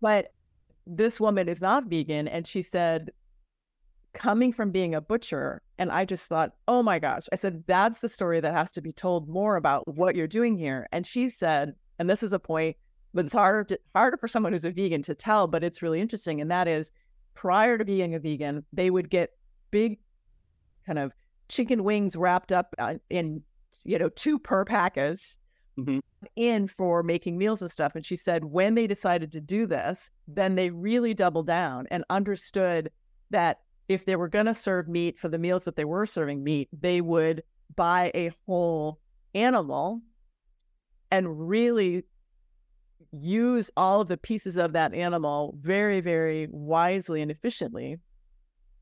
[0.01, 0.31] But, but
[0.87, 2.27] this woman is not vegan.
[2.27, 3.11] And she said,
[4.15, 7.27] coming from being a butcher, and I just thought, oh my gosh.
[7.31, 10.57] I said, that's the story that has to be told more about what you're doing
[10.57, 10.87] here.
[10.91, 12.75] And she said, and this is a point
[13.15, 15.47] but it's harder to, harder for someone who's a vegan to tell.
[15.47, 16.91] But it's really interesting, and that is,
[17.33, 19.31] prior to being a vegan, they would get
[19.71, 19.97] big,
[20.85, 21.13] kind of
[21.47, 23.41] chicken wings wrapped up uh, in
[23.85, 25.37] you know two per package
[25.79, 25.99] mm-hmm.
[26.35, 27.95] in for making meals and stuff.
[27.95, 32.03] And she said when they decided to do this, then they really doubled down and
[32.09, 32.91] understood
[33.29, 36.43] that if they were going to serve meat for the meals that they were serving
[36.43, 37.43] meat, they would
[37.75, 38.99] buy a whole
[39.33, 40.01] animal
[41.11, 42.03] and really
[43.11, 47.97] use all of the pieces of that animal very, very wisely and efficiently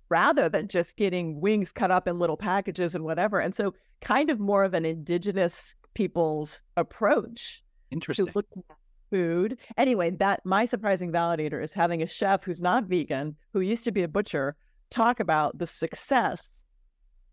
[0.10, 3.40] rather than just getting wings cut up in little packages and whatever.
[3.40, 8.28] And so, kind of more of an indigenous people's approach Interesting.
[8.28, 8.78] to looking at
[9.12, 9.60] food.
[9.78, 13.92] Anyway, that my surprising validator is having a chef who's not vegan, who used to
[13.92, 14.56] be a butcher,
[14.94, 16.50] talk about the success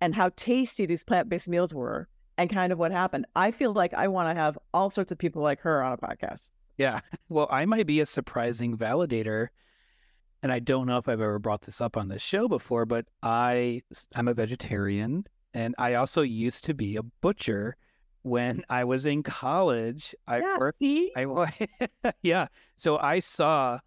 [0.00, 3.26] and how tasty these plant based meals were and kind of what happened.
[3.36, 5.98] I feel like I want to have all sorts of people like her on a
[5.98, 6.50] podcast.
[6.78, 7.00] Yeah.
[7.28, 9.48] Well, I might be a surprising validator.
[10.42, 13.04] And I don't know if I've ever brought this up on this show before, but
[13.22, 13.82] I
[14.16, 17.76] I'm a vegetarian and I also used to be a butcher
[18.22, 20.14] when I was in college.
[20.26, 20.78] I yeah, worked?
[20.82, 21.68] I
[22.22, 22.46] yeah.
[22.76, 23.78] So I saw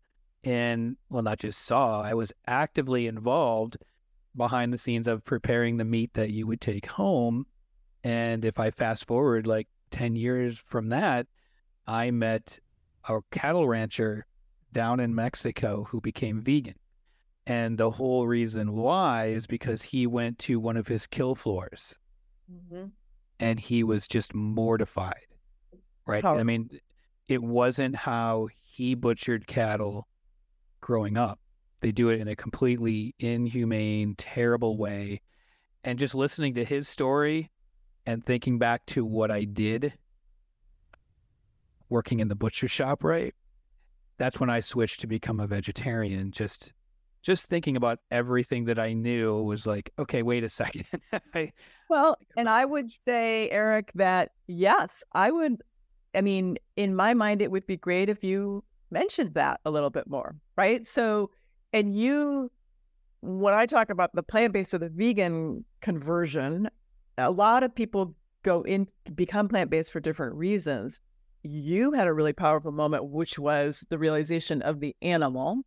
[0.44, 3.78] and well not just saw, I was actively involved
[4.36, 7.46] behind the scenes of preparing the meat that you would take home.
[8.04, 11.28] And if I fast forward like 10 years from that,
[11.88, 12.60] I met
[13.08, 14.26] a cattle rancher
[14.72, 16.76] down in Mexico who became vegan.
[17.46, 21.96] And the whole reason why is because he went to one of his kill floors
[22.52, 22.92] Mhm.
[23.40, 25.28] and he was just mortified.
[26.08, 26.24] Right.
[26.24, 26.70] How- I mean,
[27.28, 30.08] it wasn't how he butchered cattle
[30.84, 31.40] growing up.
[31.80, 35.22] They do it in a completely inhumane, terrible way.
[35.86, 37.50] And just listening to his story
[38.06, 39.94] and thinking back to what I did
[41.90, 43.34] working in the butcher shop, right?
[44.18, 46.32] That's when I switched to become a vegetarian.
[46.32, 46.74] Just
[47.22, 50.86] just thinking about everything that I knew was like, okay, wait a second.
[51.34, 51.54] I,
[51.90, 55.62] Well, and I would say, Eric, that yes, I would.
[56.14, 58.64] I mean, in my mind, it would be great if you
[58.94, 60.86] mentioned that a little bit more, right?
[60.86, 61.32] So,
[61.74, 62.52] and you,
[63.22, 66.70] when I talk about the plant based or the vegan conversion,
[67.18, 71.00] a lot of people go in, become plant based for different reasons.
[71.42, 75.64] You had a really powerful moment, which was the realization of the animal,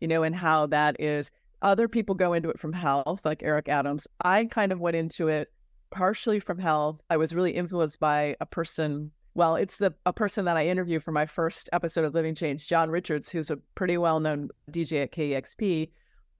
[0.00, 1.30] you know, and how that is
[1.62, 4.06] other people go into it from health, like Eric Adams.
[4.22, 5.48] I kind of went into it
[5.90, 7.00] partially from health.
[7.10, 9.10] I was really influenced by a person.
[9.34, 12.66] Well, it's the a person that I interviewed for my first episode of Living Change,
[12.68, 15.90] John Richards, who's a pretty well known DJ at KEXP.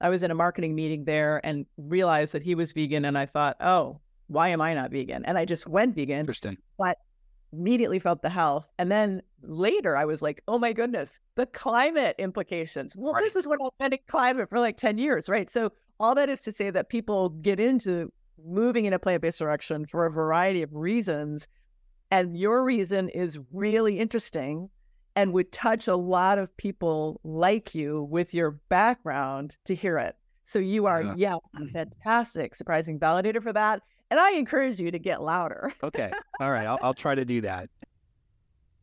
[0.01, 3.25] I was in a marketing meeting there and realized that he was vegan, and I
[3.27, 5.23] thought, oh, why am I not vegan?
[5.25, 6.57] And I just went vegan interesting.
[6.77, 6.97] But
[7.53, 8.71] immediately felt the health.
[8.79, 12.95] And then later I was like, oh my goodness, the climate implications.
[12.95, 13.23] Well, Right.
[13.23, 15.49] this is what I've been in climate for like 10 years, right?
[15.49, 18.11] So all that is to say that people get into
[18.43, 21.45] moving in a plant-based direction for a variety of reasons.
[22.11, 24.69] And your reason is really interesting
[25.15, 30.15] and would touch a lot of people like you with your background to hear it.
[30.43, 31.37] So you are, Yeah.
[31.55, 33.81] yeah, fantastic, surprising validator for that.
[34.09, 35.73] And I encourage you to get louder.
[35.81, 36.11] Okay.
[36.41, 36.67] All right.
[36.67, 37.69] I'll, I'll try to do that.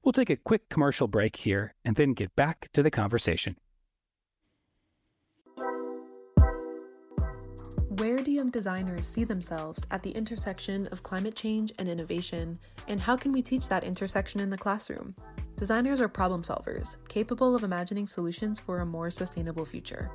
[0.03, 3.57] We'll take a quick commercial break here and then get back to the conversation.
[8.29, 13.17] Do young designers see themselves at the intersection of climate change and innovation, and how
[13.17, 15.15] can we teach that intersection in the classroom?
[15.57, 20.11] Designers are problem solvers, capable of imagining solutions for a more sustainable future.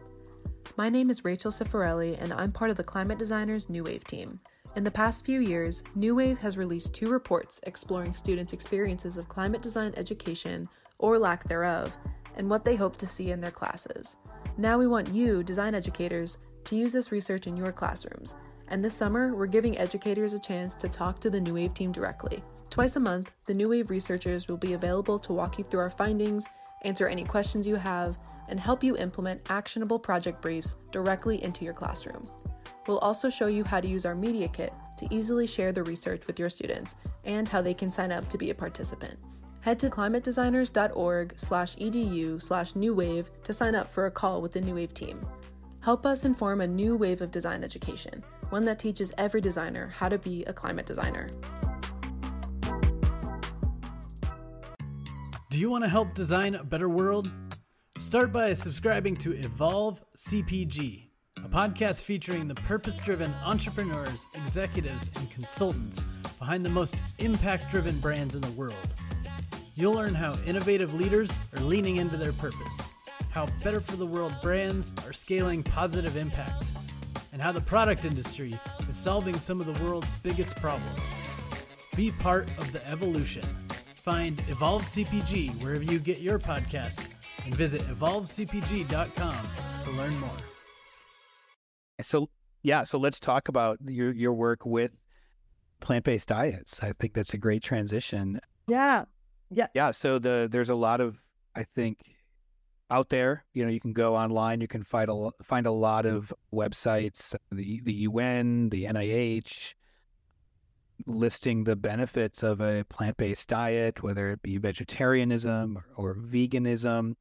[0.78, 4.40] My name is Rachel Cifarelli, and I'm part of the Climate Designers New Wave team.
[4.76, 9.28] In the past few years, New Wave has released two reports exploring students' experiences of
[9.28, 11.98] climate design education, or lack thereof,
[12.36, 14.18] and what they hope to see in their classes.
[14.60, 18.36] Now we want you, design educators, to use this research in your classrooms.
[18.68, 21.92] And this summer, we're giving educators a chance to talk to the New Wave team
[21.92, 22.44] directly.
[22.70, 25.90] Twice a month, the New Wave researchers will be available to walk you through our
[25.90, 26.48] findings,
[26.84, 28.18] answer any questions you have,
[28.50, 32.24] and help you implement actionable project briefs directly into your classroom.
[32.88, 36.28] We'll also show you how to use our media kit to easily share the research
[36.28, 39.18] with your students and how they can sign up to be a participant.
[39.62, 44.52] Head to climatedesigners.org slash edu slash new wave to sign up for a call with
[44.52, 45.26] the New Wave team.
[45.84, 50.08] Help us inform a new wave of design education, one that teaches every designer how
[50.08, 51.30] to be a climate designer.
[55.50, 57.30] Do you want to help design a better world?
[57.98, 61.10] Start by subscribing to Evolve CPG,
[61.44, 66.02] a podcast featuring the purpose driven entrepreneurs, executives, and consultants
[66.40, 68.94] behind the most impact driven brands in the world.
[69.76, 72.90] You'll learn how innovative leaders are leaning into their purpose,
[73.34, 76.72] how better for the world brands are scaling positive impact,
[77.32, 78.56] and how the product industry
[78.88, 81.02] is solving some of the world's biggest problems.
[81.96, 83.44] Be part of the evolution.
[83.96, 87.08] Find Evolve CPG wherever you get your podcasts
[87.46, 89.48] and visit evolvecpg.com
[89.84, 90.30] to learn more.
[92.02, 92.30] So,
[92.62, 92.84] yeah.
[92.84, 94.92] So let's talk about your, your work with
[95.80, 96.84] plant based diets.
[96.84, 98.40] I think that's a great transition.
[98.68, 99.06] Yeah.
[99.50, 99.68] Yeah.
[99.74, 99.90] Yeah.
[99.92, 101.18] So the there's a lot of
[101.56, 102.00] I think
[102.90, 103.46] out there.
[103.54, 104.62] You know, you can go online.
[104.62, 106.18] You can find a find a lot mm-hmm.
[106.18, 109.74] of websites, the the UN, the NIH,
[111.06, 117.16] listing the benefits of a plant based diet, whether it be vegetarianism or, or veganism.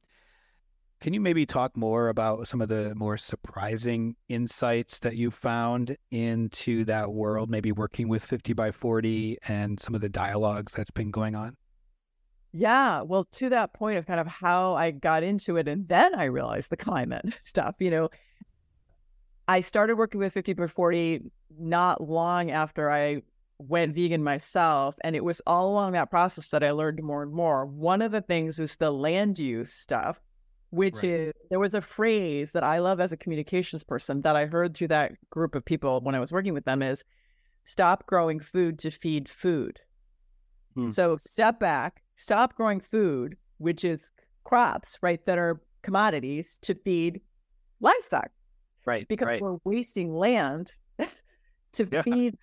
[1.01, 5.97] Can you maybe talk more about some of the more surprising insights that you found
[6.11, 10.91] into that world, maybe working with 50 by 40 and some of the dialogues that's
[10.91, 11.57] been going on?
[12.53, 13.01] Yeah.
[13.01, 16.25] Well, to that point of kind of how I got into it, and then I
[16.25, 18.09] realized the climate stuff, you know,
[19.47, 21.21] I started working with 50 by 40
[21.59, 23.23] not long after I
[23.57, 24.95] went vegan myself.
[25.03, 27.65] And it was all along that process that I learned more and more.
[27.65, 30.21] One of the things is the land use stuff,
[30.69, 31.03] which right.
[31.05, 34.75] is there was a phrase that I love as a communications person that I heard
[34.75, 37.03] through that group of people when I was working with them is
[37.65, 39.79] stop growing food to feed food.
[40.75, 40.89] Hmm.
[40.89, 44.11] So step back, stop growing food, which is
[44.43, 47.21] crops, right, that are commodities to feed
[47.79, 48.29] livestock.
[48.85, 49.07] Right.
[49.07, 49.41] Because right.
[49.41, 50.73] we're wasting land
[51.73, 52.01] to yeah.
[52.01, 52.37] feed,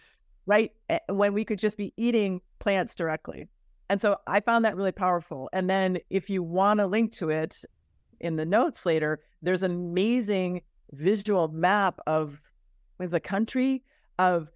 [0.47, 0.73] right,
[1.09, 3.49] when we could just be eating plants directly.
[3.89, 5.51] And so I found that really powerful.
[5.53, 7.65] And then if you want to link to it
[8.21, 10.63] in the notes later, there's an amazing
[10.93, 12.41] visual map of
[12.99, 13.83] the country
[14.19, 14.49] of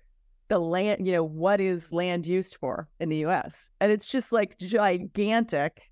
[0.49, 3.71] the land, you know, what is land used for in the US?
[3.81, 5.91] And it's just like gigantic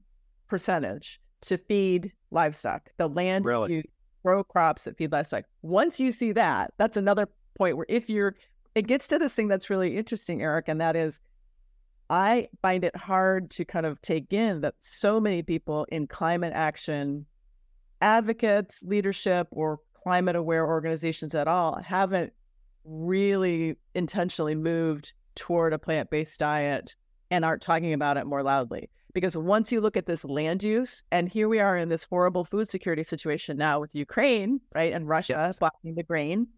[0.48, 2.90] percentage to feed livestock.
[2.98, 3.74] The land really?
[3.74, 3.82] you
[4.24, 5.44] grow crops that feed livestock.
[5.62, 8.36] Once you see that, that's another point where if you're
[8.74, 11.20] it gets to this thing that's really interesting, Eric, and that is
[12.08, 16.52] I find it hard to kind of take in that so many people in climate
[16.54, 17.26] action
[18.00, 22.32] advocates, leadership, or climate aware organizations at all haven't
[22.84, 26.94] really intentionally moved toward a plant based diet
[27.30, 28.90] and aren't talking about it more loudly.
[29.14, 32.44] Because once you look at this land use, and here we are in this horrible
[32.44, 35.56] food security situation now with Ukraine, right, and Russia yes.
[35.56, 36.48] blocking the grain.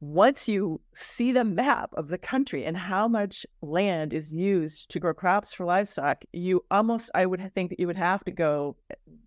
[0.00, 5.00] Once you see the map of the country and how much land is used to
[5.00, 8.76] grow crops for livestock, you almost, I would think that you would have to go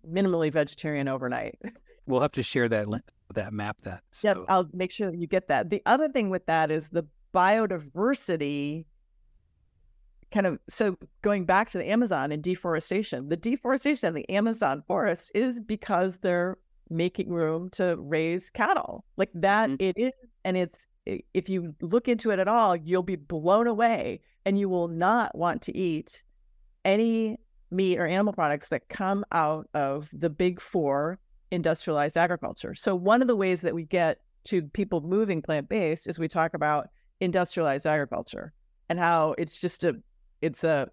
[0.08, 1.58] minimally vegetarian overnight.
[2.06, 2.88] We'll have to share that
[3.34, 4.02] that map that.
[4.10, 4.28] So.
[4.28, 5.70] Yeah, I'll make sure that you get that.
[5.70, 8.86] The other thing with that is the biodiversity
[10.30, 14.82] kind of so going back to the Amazon and deforestation, the deforestation of the Amazon
[14.86, 16.58] forest is because they're
[16.90, 19.04] making room to raise cattle.
[19.16, 19.82] Like that mm-hmm.
[19.82, 20.12] it is
[20.44, 24.68] and it's if you look into it at all, you'll be blown away and you
[24.68, 26.22] will not want to eat
[26.84, 27.38] any
[27.70, 31.18] meat or animal products that come out of the big 4
[31.50, 32.74] industrialized agriculture.
[32.74, 36.54] So one of the ways that we get to people moving plant-based is we talk
[36.54, 36.88] about
[37.20, 38.52] industrialized agriculture
[38.88, 39.96] and how it's just a
[40.40, 40.88] it's a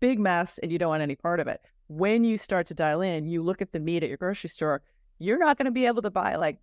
[0.00, 1.60] big mess and you don't want any part of it.
[1.88, 4.82] When you start to dial in, you look at the meat at your grocery store,
[5.18, 6.58] you're not going to be able to buy like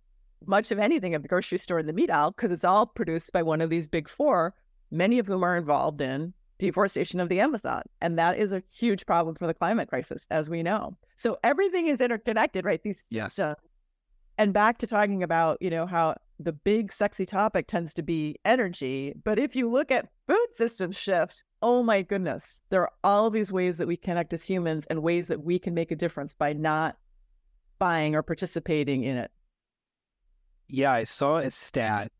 [0.46, 3.32] much of anything at the grocery store in the meat aisle because it's all produced
[3.32, 4.54] by one of these big four,
[4.90, 7.82] many of whom are involved in deforestation of the Amazon.
[8.00, 10.96] And that is a huge problem for the climate crisis, as we know.
[11.16, 12.82] So everything is interconnected, right?
[12.82, 13.38] These yes.
[13.38, 13.54] Uh,
[14.38, 18.36] and back to talking about, you know, how the big sexy topic tends to be
[18.44, 19.12] energy.
[19.22, 23.52] But if you look at food system shift, oh my goodness, there are all these
[23.52, 26.54] ways that we connect as humans and ways that we can make a difference by
[26.54, 26.96] not
[27.78, 29.30] buying or participating in it.
[30.68, 32.10] Yeah, I saw a stat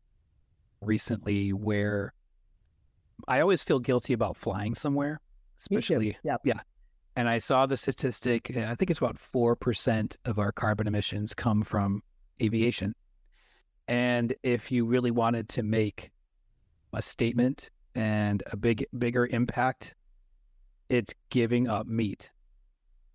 [0.81, 2.13] recently where
[3.27, 5.19] I always feel guilty about flying somewhere,
[5.59, 6.37] especially yeah.
[6.43, 6.59] Yeah.
[7.15, 11.61] And I saw the statistic, I think it's about 4% of our carbon emissions come
[11.61, 12.01] from
[12.41, 12.95] aviation.
[13.87, 16.11] And if you really wanted to make
[16.93, 19.95] a statement and a big bigger impact,
[20.89, 22.31] it's giving up meat.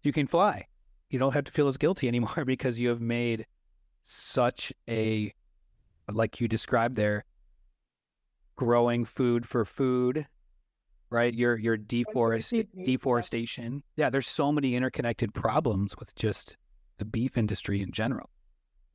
[0.03, 0.66] You can fly.
[1.11, 3.47] You don't have to feel as guilty anymore because you have made
[4.05, 5.33] such a
[6.12, 7.24] like you described there,
[8.57, 10.26] growing food for food,
[11.11, 11.32] right?
[11.32, 13.82] Your your deforest deforestation.
[13.96, 16.57] Yeah, there's so many interconnected problems with just
[16.98, 18.30] the beef industry in general.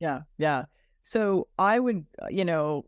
[0.00, 0.64] Yeah, yeah.
[1.02, 2.84] So I would, uh, you know,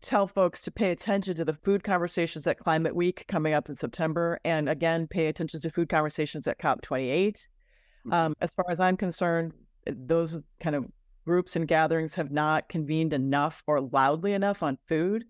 [0.00, 3.76] tell folks to pay attention to the food conversations at Climate Week coming up in
[3.76, 7.32] September, and again, pay attention to food conversations at COP28.
[7.32, 8.12] Mm-hmm.
[8.12, 9.52] Um, as far as I'm concerned,
[9.86, 10.86] those kind of
[11.24, 15.24] groups and gatherings have not convened enough or loudly enough on food.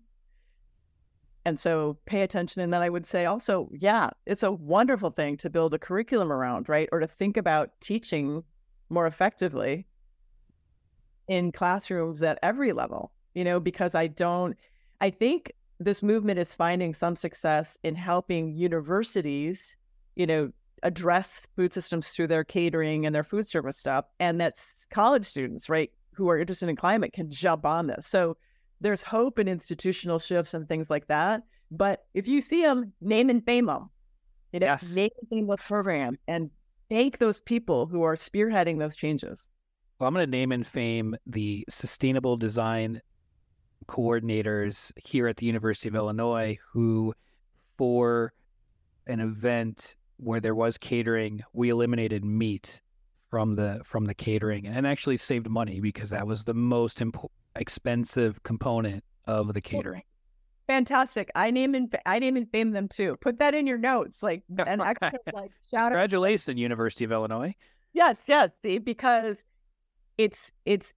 [1.47, 2.61] And so pay attention.
[2.61, 6.29] And then I would say also, yeah, it's a wonderful thing to build a curriculum
[6.29, 6.89] around, right?
[6.91, 8.43] Or to think about teaching
[8.89, 9.87] more effectively
[11.29, 14.57] in classrooms at every level, you know, because I don't,
[14.99, 19.77] I think this movement is finding some success in helping universities,
[20.17, 20.51] you know,
[20.83, 24.03] address food systems through their catering and their food service stuff.
[24.19, 28.05] And that's college students, right, who are interested in climate can jump on this.
[28.05, 28.35] So
[28.81, 31.43] there's hope in institutional shifts and things like that.
[31.71, 33.89] But if you see them, name and fame them.
[34.53, 34.95] You know, Yes.
[34.95, 36.49] name and fame the program and
[36.89, 39.49] thank those people who are spearheading those changes.
[39.99, 43.01] Well, I'm going to name and fame the sustainable design
[43.87, 47.13] coordinators here at the University of Illinois who,
[47.77, 48.33] for
[49.07, 52.81] an event where there was catering, we eliminated meat
[53.29, 57.29] from the from the catering and actually saved money because that was the most impo-
[57.59, 60.03] expensive component of the catering.
[60.67, 61.31] Fantastic.
[61.35, 63.15] I name and I name and fame them too.
[63.21, 65.89] Put that in your notes, like an extra like shout out.
[65.89, 67.55] Congratulations, University of Illinois.
[67.93, 68.51] Yes, yes.
[68.63, 69.45] See, because
[70.17, 70.93] it's it's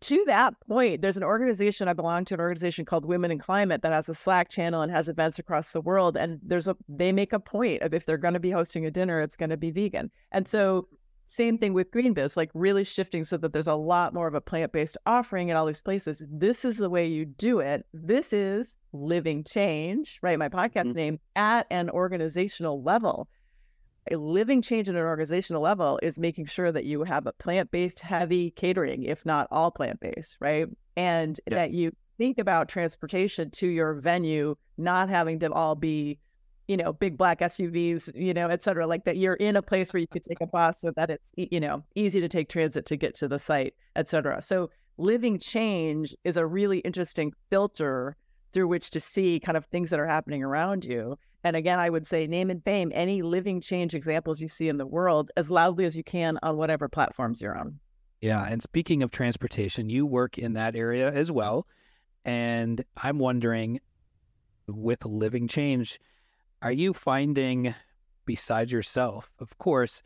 [0.00, 1.02] to that point.
[1.02, 4.14] There's an organization I belong to, an organization called Women in Climate that has a
[4.14, 6.16] Slack channel and has events across the world.
[6.16, 8.90] And there's a they make a point of if they're going to be hosting a
[8.90, 10.10] dinner, it's going to be vegan.
[10.32, 10.88] And so
[11.26, 14.34] same thing with green GreenBiz, like really shifting so that there's a lot more of
[14.34, 16.24] a plant-based offering at all these places.
[16.30, 17.86] This is the way you do it.
[17.92, 20.38] This is living change, right?
[20.38, 20.94] My podcast Mhm.
[20.94, 23.28] name at an organizational level
[24.10, 28.00] a living change at an organizational level is making sure that you have a plant-based
[28.00, 33.94] heavy catering if not all plant-based right and that you think about transportation to your
[33.94, 36.18] venue not having to all be
[36.68, 39.92] you know big black suvs you know et cetera like that you're in a place
[39.92, 42.86] where you could take a bus so that it's you know easy to take transit
[42.86, 48.16] to get to the site et cetera so living change is a really interesting filter
[48.52, 51.90] through which to see kind of things that are happening around you and again, I
[51.90, 55.50] would say name and fame any living change examples you see in the world as
[55.50, 57.78] loudly as you can on whatever platforms you're on.
[58.22, 58.46] Yeah.
[58.48, 61.66] And speaking of transportation, you work in that area as well.
[62.24, 63.80] And I'm wondering,
[64.66, 66.00] with Living Change,
[66.64, 67.74] are you finding,
[68.24, 70.02] besides yourself, of course,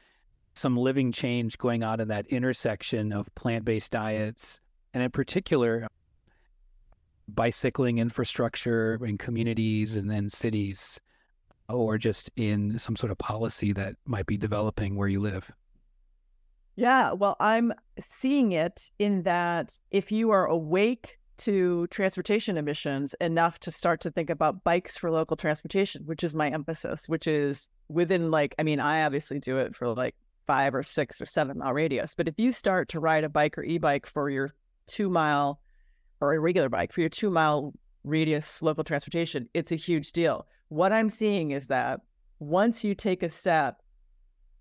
[0.54, 4.60] some living change going on in that intersection of plant based diets,
[4.92, 5.86] and in particular,
[7.28, 10.98] bicycling infrastructure in communities and then cities,
[11.68, 15.52] or just in some sort of policy that might be developing where you live?
[16.74, 23.58] Yeah, well, I'm seeing it in that if you are awake to transportation emissions enough
[23.60, 27.68] to start to think about bikes for local transportation, which is my emphasis, which is
[27.88, 30.14] within like, I mean, I obviously do it for like
[30.46, 32.14] five or six or seven mile radius.
[32.14, 34.54] But if you start to ride a bike or e bike for your
[34.86, 35.60] two mile
[36.20, 37.72] or a regular bike for your two mile
[38.04, 40.46] radius local transportation, it's a huge deal.
[40.68, 42.00] What I'm seeing is that
[42.40, 43.82] once you take a step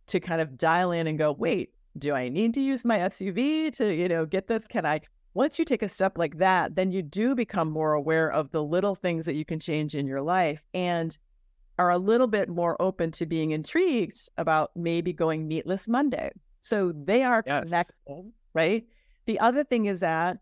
[0.07, 3.71] to kind of dial in and go, wait, do I need to use my SUV
[3.78, 4.67] to, you know, get this?
[4.67, 5.01] Can I?
[5.34, 8.63] Once you take a step like that, then you do become more aware of the
[8.63, 11.17] little things that you can change in your life and
[11.78, 16.32] are a little bit more open to being intrigued about maybe going meatless Monday.
[16.61, 17.65] So they are Yes.
[17.65, 18.84] connected, right?
[19.28, 20.39] The other thing is that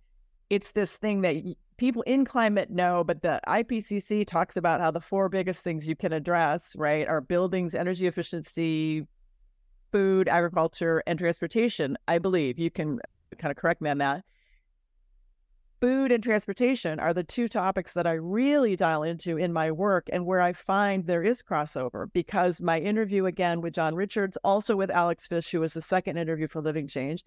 [0.49, 1.35] it's this thing that
[1.77, 5.95] people in climate know, but the IPCC talks about how the four biggest things you
[5.95, 9.05] can address, right, are buildings, energy efficiency,
[9.91, 11.97] food, agriculture, and transportation.
[12.07, 12.99] I believe you can
[13.37, 14.23] kind of correct me on that.
[15.85, 20.09] Food and transportation are the two topics that I really dial into in my work
[20.11, 24.75] and where I find there is crossover because my interview again with John Richards, also
[24.75, 27.23] with Alex Fisch, who was the second interview for Living Change,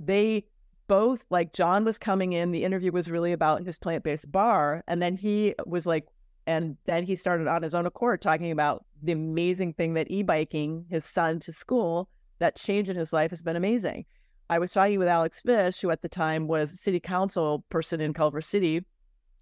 [0.00, 0.46] they
[0.86, 4.82] both like John was coming in, the interview was really about his plant based bar.
[4.88, 6.06] And then he was like,
[6.46, 10.22] and then he started on his own accord talking about the amazing thing that e
[10.22, 14.06] biking his son to school, that change in his life has been amazing.
[14.50, 18.00] I was talking with Alex Fisch, who at the time was a city council person
[18.00, 18.84] in Culver City.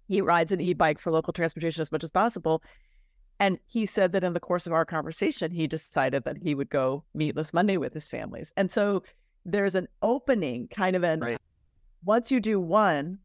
[0.07, 2.61] He rides an e bike for local transportation as much as possible.
[3.39, 6.69] And he said that in the course of our conversation, he decided that he would
[6.69, 8.51] go meatless Monday with his families.
[8.57, 9.03] And so
[9.45, 11.37] there's an opening kind of an Right.
[12.03, 13.19] once you do one,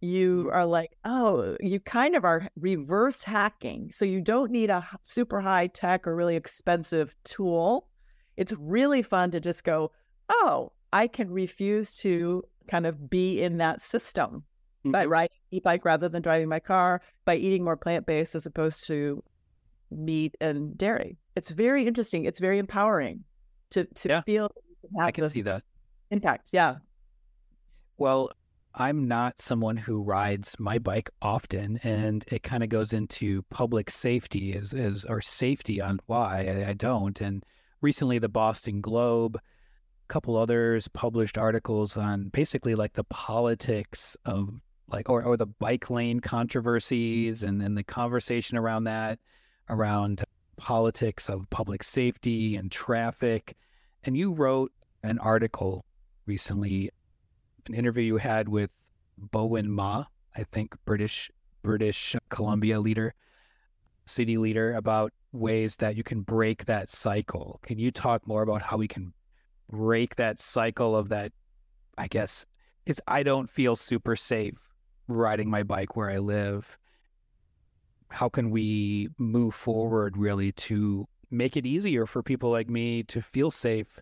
[0.00, 0.54] you mm-hmm.
[0.54, 3.90] are like, oh, you kind of are reverse hacking.
[3.92, 7.88] So you don't need a super high tech or really expensive tool.
[8.36, 9.92] It's really fun to just go,
[10.28, 14.44] oh, I can refuse to kind of be in that system
[14.84, 15.10] by Mhm.
[15.10, 19.22] riding e-bike rather than driving my car, by eating more plant-based as opposed to
[19.90, 21.18] meat and dairy.
[21.36, 22.24] It's very interesting.
[22.24, 23.24] It's very empowering
[23.70, 24.20] to to Yeah.
[24.22, 24.50] feel
[24.98, 25.62] I can see that.
[26.10, 26.50] impact.
[26.52, 26.76] Yeah.
[27.98, 28.30] Well,
[28.74, 33.90] I'm not someone who rides my bike often, and it kind of goes into public
[33.90, 37.20] safety as, as or safety on why I, I don't.
[37.20, 37.44] And
[37.82, 39.38] recently, the Boston Globe,
[40.12, 44.50] couple others published articles on basically like the politics of
[44.88, 49.18] like or, or the bike lane controversies and then the conversation around that,
[49.70, 50.22] around
[50.58, 53.56] politics of public safety and traffic.
[54.04, 54.70] And you wrote
[55.02, 55.86] an article
[56.26, 56.90] recently,
[57.66, 58.70] an interview you had with
[59.18, 60.04] Bowinn Ma,
[60.36, 61.30] I think British
[61.62, 63.14] British Columbia leader,
[64.04, 67.60] city leader, about ways that you can break that cycle.
[67.62, 69.14] Can you talk more about how we can
[69.72, 71.32] break that cycle of that?
[71.98, 72.46] I guess
[72.86, 74.58] is I don't feel super safe
[75.08, 76.78] riding my bike where I live.
[78.10, 83.22] How can we move forward really to make it easier for people like me to
[83.22, 84.00] feel safe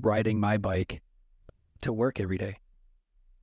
[0.00, 1.02] riding my bike
[1.82, 2.58] to work every day?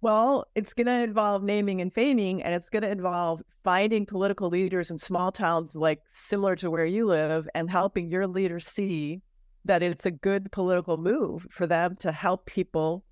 [0.02, 4.50] Well, it's going to involve naming and faming, and it's going to involve finding political
[4.50, 9.22] leaders in small towns like similar to where you live and helping your leaders see
[9.66, 13.04] that it's a good political move for them to help people,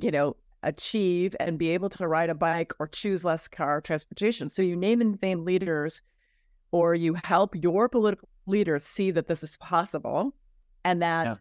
[0.00, 4.48] you know, achieve and be able to ride a bike or choose less car transportation.
[4.48, 6.02] So you name and fame leaders
[6.70, 10.34] or you help your political leaders see that this is possible
[10.84, 11.34] and that yeah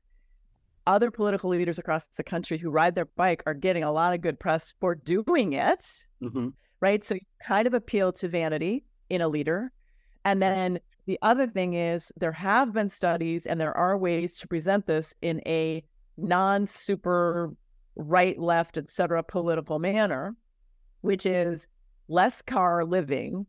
[0.87, 4.21] other political leaders across the country who ride their bike are getting a lot of
[4.21, 5.85] good press for doing it.
[6.21, 6.49] Mm-hmm.
[6.79, 7.03] Right.
[7.03, 9.71] So you kind of appeal to vanity in a leader.
[10.25, 14.47] And then the other thing is there have been studies and there are ways to
[14.47, 15.83] present this in a
[16.17, 17.53] non super
[17.95, 19.23] right, left, etc.
[19.23, 20.35] political manner,
[21.01, 21.67] which is
[22.07, 23.45] less car living.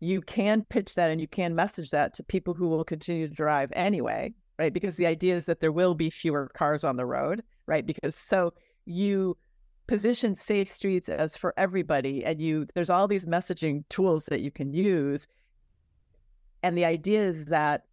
[0.00, 3.32] You can pitch that and you can message that to people who will continue to
[3.32, 4.72] drive anyway right?
[4.72, 7.84] Because the idea is that there will be fewer cars on the road, right?
[7.84, 8.52] Because so
[8.86, 9.36] you
[9.86, 14.50] position safe streets as for everybody and you there's all these messaging tools that you
[14.50, 15.26] can use
[16.64, 17.84] and the idea is that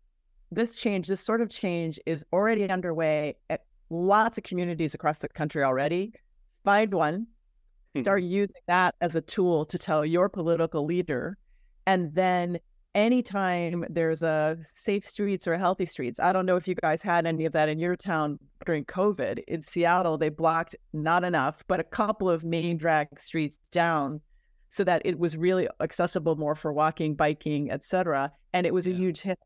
[0.51, 5.29] this change this sort of change is already underway at lots of communities across the
[5.29, 6.13] country already
[6.63, 7.27] find one
[7.93, 8.01] hmm.
[8.01, 11.37] start using that as a tool to tell your political leader
[11.85, 12.57] and then
[12.95, 17.25] anytime there's a safe streets or healthy streets, I don't know if you guys had
[17.25, 19.39] any of that in your town during COVID.
[19.47, 24.21] In Seattle, they blocked not enough, but a couple of main drag streets down
[24.71, 28.31] so that it was really accessible more for walking, biking, etc.
[28.53, 28.93] And it was yeah.
[28.93, 29.39] a huge hit.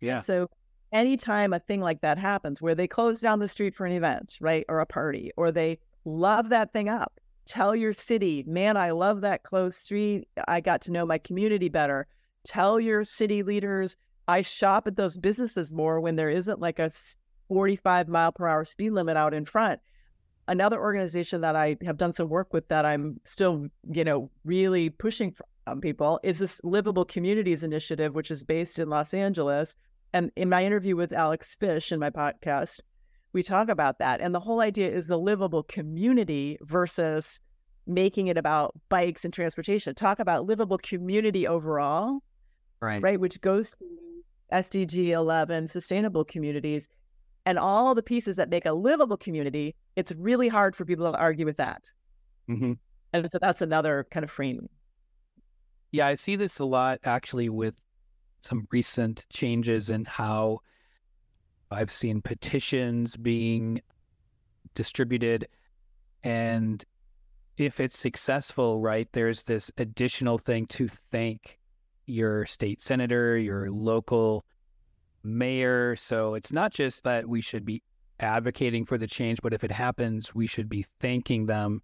[0.00, 0.20] Yeah.
[0.20, 0.48] So
[0.92, 4.38] anytime a thing like that happens where they close down the street for an event,
[4.40, 8.90] right, or a party, or they love that thing up, tell your city, man, I
[8.90, 10.26] love that closed street.
[10.48, 12.08] I got to know my community better
[12.44, 13.96] tell your city leaders
[14.28, 16.90] I shop at those businesses more when there isn't like a
[17.48, 19.80] 45 mile per hour speed limit out in front.
[20.50, 24.90] Another organization that I have done some work with that I'm still, you know, really
[24.90, 25.34] pushing
[25.64, 29.76] from people is this Livable Communities Initiative, which is based in Los Angeles.
[30.12, 32.80] And in my interview with Alex Fisch in my podcast,
[33.32, 34.20] we talk about that.
[34.20, 37.40] And the whole idea is the livable community versus
[37.86, 39.94] making it about bikes and transportation.
[39.94, 42.20] Talk about livable community overall
[42.80, 43.02] right?
[43.02, 43.86] Right, which goes to
[44.52, 46.88] SDG 11, sustainable communities,
[47.50, 49.74] and all the pieces that make a livable community.
[49.96, 51.82] It's really hard for people to argue with that.
[52.48, 52.74] Mm-hmm.
[53.12, 54.68] And so that's another kind of frame.
[55.90, 57.74] Yeah, I see this a lot actually with
[58.40, 60.60] some recent changes in how
[61.72, 63.82] I've seen petitions being
[64.76, 65.48] distributed.
[66.22, 66.84] And
[67.56, 71.58] if it's successful, right, there's this additional thing to thank
[72.06, 74.44] your state senator, your local
[75.22, 75.96] mayor.
[75.96, 77.82] So it's not just that we should be
[78.18, 81.82] advocating for the change, but if it happens, we should be thanking them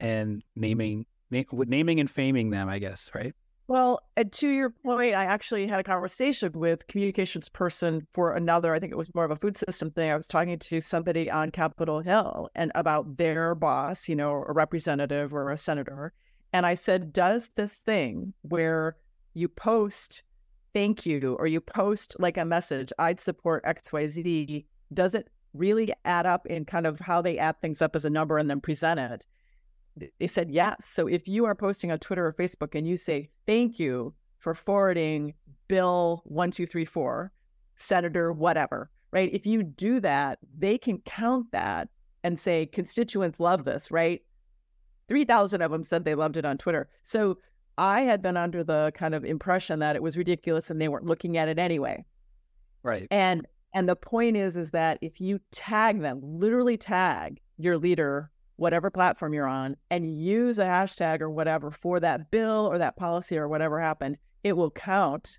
[0.00, 3.34] and naming naming and faming them, I guess, right?
[3.66, 8.74] Well, to your point, I actually had a conversation with communications person for another.
[8.74, 10.10] I think it was more of a food system thing.
[10.10, 14.52] I was talking to somebody on Capitol Hill and about their boss, you know, a
[14.52, 16.12] representative or a senator,
[16.52, 18.96] and I said, "Does this thing where
[19.32, 20.22] you post
[20.74, 26.26] thank you or you post like a message, I'd support XYZ, does it really add
[26.26, 29.00] up in kind of how they add things up as a number and then present
[29.00, 29.24] it?
[30.18, 30.86] They said yes.
[30.86, 34.52] So if you are posting on Twitter or Facebook and you say thank you for
[34.52, 35.34] forwarding
[35.68, 37.32] Bill 1234,
[37.76, 39.30] Senator, whatever, right?
[39.32, 41.88] If you do that, they can count that
[42.24, 44.20] and say constituents love this, right?
[45.08, 46.88] 3,000 of them said they loved it on Twitter.
[47.02, 47.38] So
[47.78, 51.06] I had been under the kind of impression that it was ridiculous and they weren't
[51.06, 52.04] looking at it anyway.
[52.82, 53.08] Right.
[53.10, 58.30] And and the point is is that if you tag them, literally tag your leader,
[58.56, 62.96] whatever platform you're on, and use a hashtag or whatever for that bill or that
[62.96, 65.38] policy or whatever happened, it will count.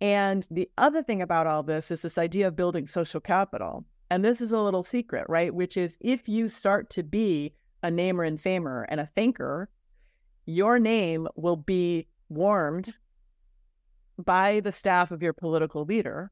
[0.00, 3.84] And the other thing about all this is this idea of building social capital.
[4.10, 5.54] And this is a little secret, right?
[5.54, 7.54] Which is if you start to be
[7.84, 9.68] a namer and famer and a thinker
[10.46, 12.94] your name will be warmed
[14.18, 16.30] by the staff of your political leader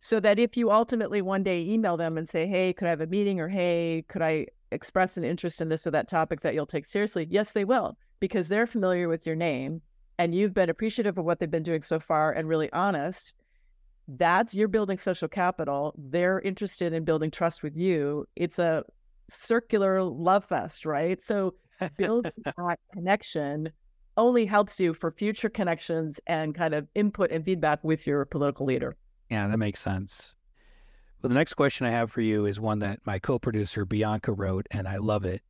[0.00, 3.00] so that if you ultimately one day email them and say, hey, could I have
[3.00, 6.54] a meeting or hey, could I express an interest in this or that topic that
[6.54, 7.26] you'll take seriously?
[7.30, 9.82] Yes, they will, because they're familiar with your name
[10.18, 13.34] and you've been appreciative of what they've been doing so far and really honest.
[14.06, 15.94] That's you're building social capital.
[15.98, 18.26] They're interested in building trust with you.
[18.36, 18.84] It's a
[19.28, 21.20] circular love fest, right?
[21.20, 21.54] So
[21.96, 23.70] building that connection
[24.16, 28.66] only helps you for future connections and kind of input and feedback with your political
[28.66, 28.96] leader.
[29.30, 30.34] Yeah, that makes sense.
[31.22, 34.32] Well, the next question I have for you is one that my co producer Bianca
[34.32, 35.42] wrote, and I love it.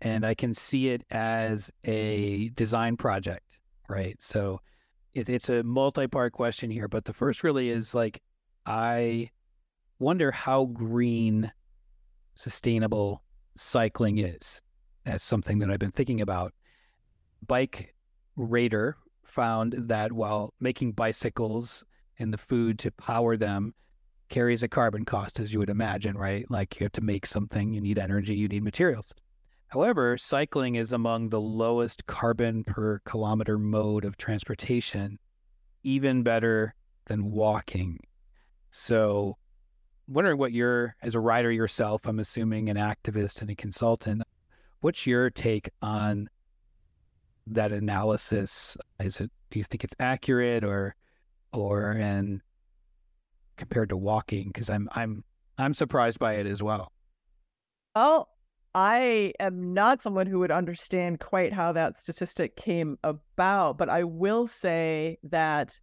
[0.00, 3.58] And I can see it as a design project,
[3.88, 4.16] right?
[4.20, 4.60] So
[5.12, 8.20] it, it's a multi part question here, but the first really is like,
[8.66, 9.30] I
[9.98, 11.50] wonder how green
[12.34, 13.22] sustainable
[13.56, 14.60] cycling is.
[15.04, 16.52] That's something that I've been thinking about.
[17.46, 17.94] Bike
[18.36, 21.84] Raider found that while making bicycles
[22.18, 23.74] and the food to power them
[24.28, 26.50] carries a carbon cost, as you would imagine, right?
[26.50, 29.14] Like you have to make something, you need energy, you need materials.
[29.68, 35.18] However, cycling is among the lowest carbon per kilometer mode of transportation,
[35.82, 36.74] even better
[37.06, 37.98] than walking.
[38.70, 39.36] So,
[40.08, 44.22] wondering what you're, as a rider yourself, I'm assuming an activist and a consultant,
[44.84, 46.28] what's your take on
[47.46, 48.76] that analysis?
[49.00, 50.94] Is it, do you think it's accurate or
[51.54, 52.42] or and
[53.56, 55.24] compared to walking because I'm I'm
[55.56, 56.92] I'm surprised by it as well.
[57.94, 58.26] Oh,
[58.74, 64.04] I am not someone who would understand quite how that statistic came about, but I
[64.04, 65.80] will say that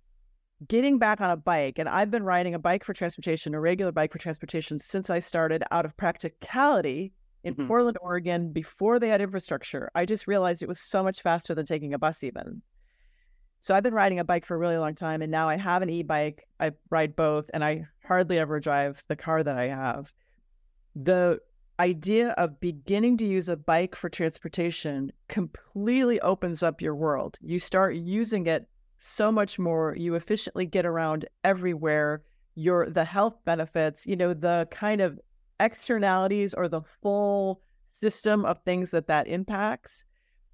[0.68, 3.92] getting back on a bike, and I've been riding a bike for transportation, a regular
[3.92, 7.14] bike for transportation, since I started out of practicality
[7.44, 7.68] in mm-hmm.
[7.68, 9.90] Portland, Oregon, before they had infrastructure.
[9.96, 12.62] I just realized it was so much faster than taking a bus, even.
[13.60, 15.82] So I've been riding a bike for a really long time, and now I have
[15.82, 16.48] an e-bike.
[16.60, 20.14] I ride both, and I hardly ever drive the car that I have.
[20.96, 21.40] The
[21.80, 27.38] idea of beginning to use a bike for transportation completely opens up your world.
[27.42, 28.68] You start using it
[29.00, 29.96] so much more.
[29.98, 32.24] You efficiently get around everywhere.
[32.56, 35.20] Your the health benefits, you know, the kind of
[35.62, 40.04] externalities or the full system of things that that impacts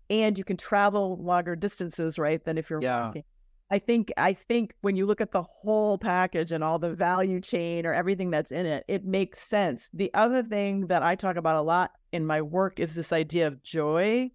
[0.09, 2.43] and you can travel longer distances, right?
[2.43, 3.07] Than if you're yeah.
[3.07, 3.23] walking.
[3.69, 7.41] I think I think when you look at the whole package and all the value
[7.41, 9.89] chain or everything that's in it, it makes sense.
[9.93, 13.47] The other thing that I talk about a lot in my work is this idea
[13.47, 14.31] of joy.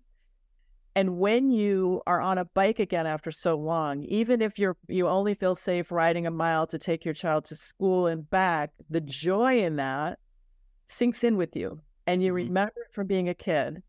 [0.94, 5.08] And when you are on a bike again after so long, even if you're you
[5.08, 9.00] only feel safe riding a mile to take your child to school and back, the
[9.00, 10.18] joy in that
[10.92, 12.48] sinks in with you and you mm-hmm.
[12.48, 13.82] remember it from being a kid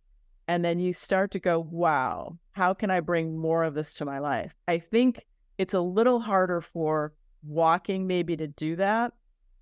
[0.48, 4.06] and then you start to go, wow, how can I bring more of this to
[4.06, 4.54] my life?
[4.68, 5.26] I think
[5.58, 7.14] it's a little harder for
[7.46, 9.14] walking maybe to do that,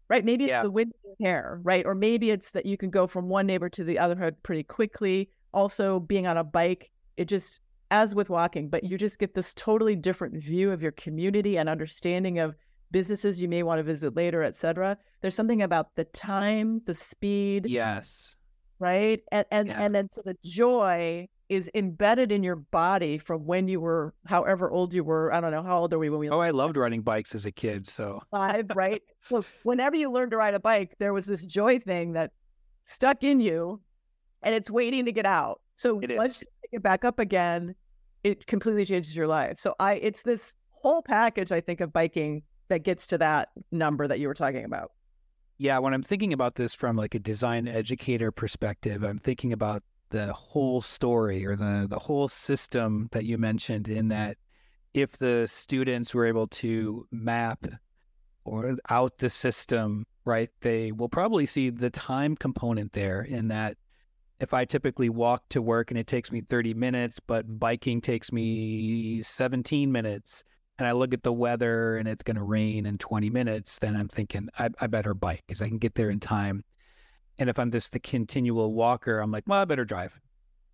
[0.08, 0.26] right?
[0.26, 0.60] Maybe yeah.
[0.60, 1.86] it's the wind in your hair, right?
[1.86, 5.30] Or maybe it's that you can go from one neighbor to the other pretty quickly.
[5.54, 7.60] Also, being on a bike, it just,
[7.92, 11.70] as with walking, but you just get this totally different view of your community and
[11.70, 12.56] understanding of
[12.92, 14.98] businesses you may want to visit later, et cetera.
[15.22, 17.66] There's something about the time, the speed.
[17.68, 18.36] Yes
[18.82, 19.22] right?
[19.32, 19.82] And and yeah.
[19.82, 24.70] and then so the joy is embedded in your body from when you were however
[24.70, 25.32] old you were.
[25.34, 26.30] I don't know how old are we when we.
[26.30, 27.88] Oh, I loved riding bikes as a kid.
[27.88, 29.02] So five, right?
[29.30, 32.32] so whenever you learned to ride a bike, there was this joy thing that
[32.86, 33.80] stuck in you,
[34.42, 35.62] and it's waiting to get out.
[35.76, 37.76] So it once you pick it back up again,
[38.24, 39.60] it completely changes your life.
[39.60, 42.42] So I, it's this whole package I think of biking
[42.72, 44.92] that gets to that number that you were talking about.
[45.58, 49.84] Yeah, when I'm thinking about this from like a design educator perspective, I'm thinking about
[50.10, 54.38] the whole story or the the whole system that you mentioned in that
[54.94, 57.68] if the students were able to map
[58.44, 63.78] or out the system, right, they will probably see the time component there in that
[64.40, 68.32] if I typically walk to work and it takes me 30 minutes, but biking takes
[68.32, 70.44] me 17 minutes,
[70.82, 73.96] and I look at the weather and it's going to rain in 20 minutes, then
[73.96, 76.64] I'm thinking I, I better bike because I can get there in time.
[77.38, 80.20] And if I'm just the continual walker, I'm like, well, I better drive,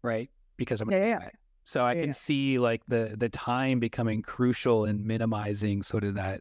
[0.03, 0.30] right?
[0.55, 1.30] Because I'm yeah, yeah.
[1.66, 2.14] So I yeah, can yeah.
[2.14, 6.39] see like the the time becoming crucial and minimizing sort of that.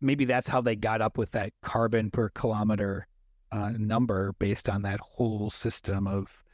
[0.00, 3.08] Maybe that's how they got up with that carbon per kilometer
[3.50, 6.44] uh, number based on that whole system of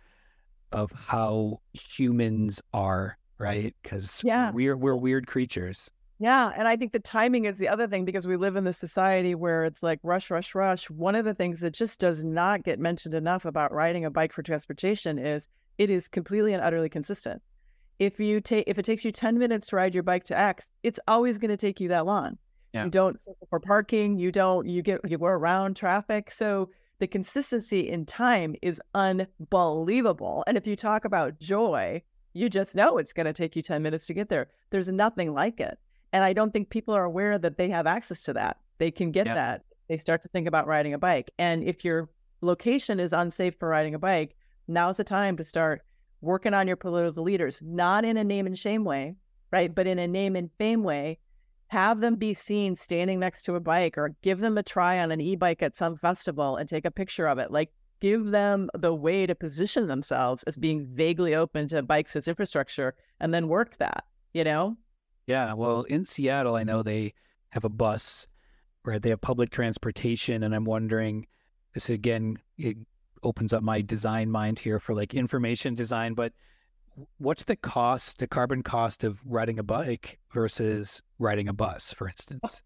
[0.72, 3.76] of how humans are, right?
[3.82, 4.52] Because yeah.
[4.52, 5.90] we're we're weird creatures.
[6.20, 6.52] Yeah.
[6.56, 9.34] And I think the timing is the other thing because we live in this society
[9.34, 10.88] where it's like rush, rush, rush.
[10.88, 14.32] One of the things that just does not get mentioned enough about riding a bike
[14.32, 17.42] for transportation is it is completely and utterly consistent.
[17.98, 20.70] if you take if it takes you 10 minutes to ride your bike to X,
[20.82, 22.38] it's always going to take you that long.
[22.72, 22.84] Yeah.
[22.84, 26.30] You don't for parking, you don't you get you go around traffic.
[26.30, 30.44] So the consistency in time is unbelievable.
[30.46, 32.02] And if you talk about joy,
[32.32, 34.48] you just know it's going to take you 10 minutes to get there.
[34.70, 35.78] There's nothing like it.
[36.14, 38.58] And I don't think people are aware that they have access to that.
[38.78, 39.62] They can get that.
[39.88, 41.32] They start to think about riding a bike.
[41.40, 42.08] And if your
[42.40, 44.36] location is unsafe for riding a bike,
[44.68, 45.82] now's the time to start
[46.20, 49.16] working on your political leaders, not in a name and shame way,
[49.50, 49.74] right?
[49.74, 51.18] But in a name and fame way.
[51.68, 55.10] Have them be seen standing next to a bike or give them a try on
[55.10, 57.50] an e bike at some festival and take a picture of it.
[57.50, 62.28] Like, give them the way to position themselves as being vaguely open to bikes as
[62.28, 64.76] infrastructure and then work that, you know?
[65.26, 67.14] Yeah, well, in Seattle, I know they
[67.50, 68.26] have a bus,
[68.84, 69.00] right?
[69.00, 71.26] They have public transportation, and I'm wondering,
[71.72, 72.76] this again, it
[73.22, 76.32] opens up my design mind here for like information design, but
[77.18, 82.08] what's the cost, the carbon cost of riding a bike versus riding a bus, for
[82.08, 82.62] instance?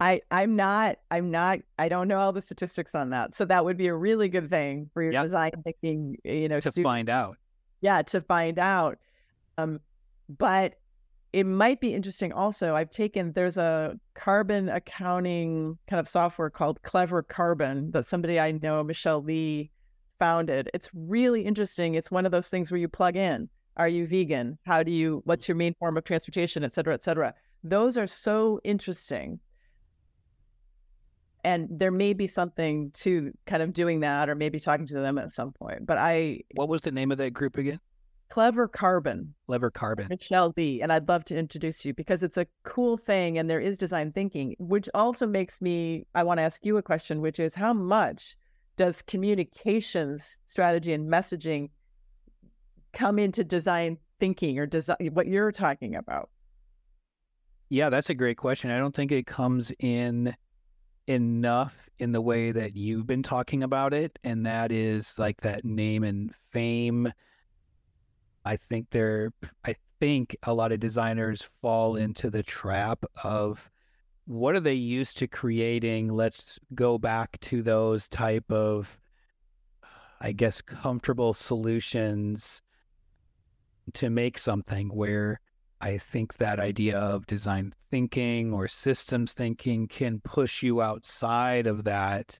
[0.00, 3.34] I I'm not I'm not I don't know all the statistics on that.
[3.34, 5.22] So that would be a really good thing for your Yep.
[5.24, 7.36] design thinking, you know, To find out.
[7.82, 8.98] yeah, to find out.
[9.58, 9.80] Um,
[10.30, 10.76] but
[11.32, 12.74] it might be interesting also.
[12.74, 18.52] I've taken there's a carbon accounting kind of software called Clever Carbon that somebody I
[18.52, 19.70] know, Michelle Lee,
[20.18, 20.68] founded.
[20.74, 21.94] It's really interesting.
[21.94, 23.48] It's one of those things where you plug in.
[23.76, 24.58] Are you vegan?
[24.66, 27.34] How do you what's your main form of transportation, et cetera, et cetera.
[27.62, 29.40] Those are so interesting.
[31.42, 35.16] And there may be something to kind of doing that or maybe talking to them
[35.16, 35.86] at some point.
[35.86, 37.80] But I What was the name of that group again?
[38.30, 40.06] Clever Carbon, Clever Carbon.
[40.08, 43.60] Michelle Lee, and I'd love to introduce you because it's a cool thing and there
[43.60, 47.40] is design thinking, which also makes me I want to ask you a question, which
[47.40, 48.36] is how much
[48.76, 51.70] does communications strategy and messaging
[52.92, 56.30] come into design thinking or design what you're talking about?
[57.68, 58.70] Yeah, that's a great question.
[58.70, 60.36] I don't think it comes in
[61.08, 65.64] enough in the way that you've been talking about it, and that is like that
[65.64, 67.12] name and fame.
[68.44, 69.32] I think there,
[69.64, 73.70] I think a lot of designers fall into the trap of
[74.26, 76.08] what are they used to creating?
[76.08, 78.98] Let's go back to those type of,
[80.20, 82.62] I guess, comfortable solutions
[83.94, 85.40] to make something where
[85.80, 91.84] I think that idea of design thinking or systems thinking can push you outside of
[91.84, 92.38] that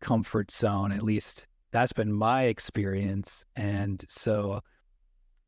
[0.00, 0.92] comfort zone.
[0.92, 3.44] At least that's been my experience.
[3.56, 4.60] And so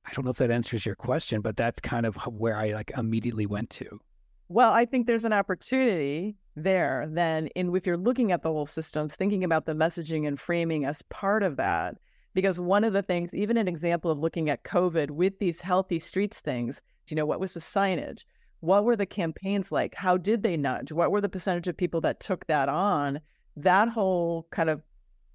[0.09, 2.91] I don't know if that answers your question, but that's kind of where I like
[2.97, 4.01] immediately went to.
[4.49, 8.65] Well, I think there's an opportunity there then in if you're looking at the whole
[8.65, 11.99] systems, thinking about the messaging and framing as part of that.
[12.33, 15.99] Because one of the things, even an example of looking at COVID with these healthy
[15.99, 18.25] streets things, you know, what was the signage?
[18.61, 19.95] What were the campaigns like?
[19.95, 20.91] How did they nudge?
[20.91, 23.21] What were the percentage of people that took that on?
[23.57, 24.83] That whole kind of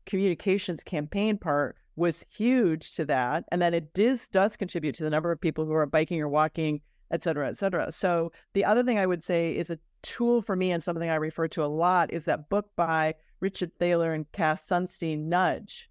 [0.06, 3.46] communications campaign part was huge to that.
[3.52, 6.30] And then it does, does contribute to the number of people who are biking or
[6.30, 6.82] walking,
[7.12, 7.92] et cetera, et cetera.
[7.92, 11.16] So the other thing I would say is a tool for me and something I
[11.16, 15.90] refer to a lot is that book by Richard Thaler and Cass Sunstein, Nudge,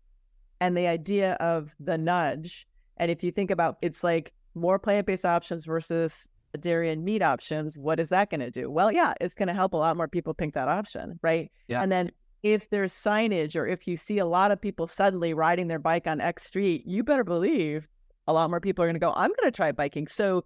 [0.61, 2.66] and the idea of the nudge.
[2.96, 6.28] And if you think about it's like more plant-based options versus
[6.61, 8.70] dairy and meat options, what is that going to do?
[8.70, 11.50] Well, yeah, it's going to help a lot more people pick that option, right?
[11.68, 11.82] Yeah.
[11.82, 12.11] And then
[12.43, 16.07] if there's signage or if you see a lot of people suddenly riding their bike
[16.07, 17.86] on X street, you better believe
[18.26, 20.09] a lot more people are going to go, I'm going to try biking.
[20.09, 20.45] So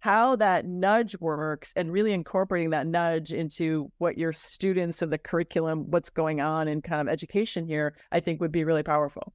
[0.00, 5.18] how that nudge works and really incorporating that nudge into what your students and the
[5.18, 9.32] curriculum, what's going on in kind of education here, I think would be really powerful.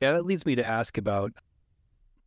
[0.00, 1.32] Yeah, that leads me to ask about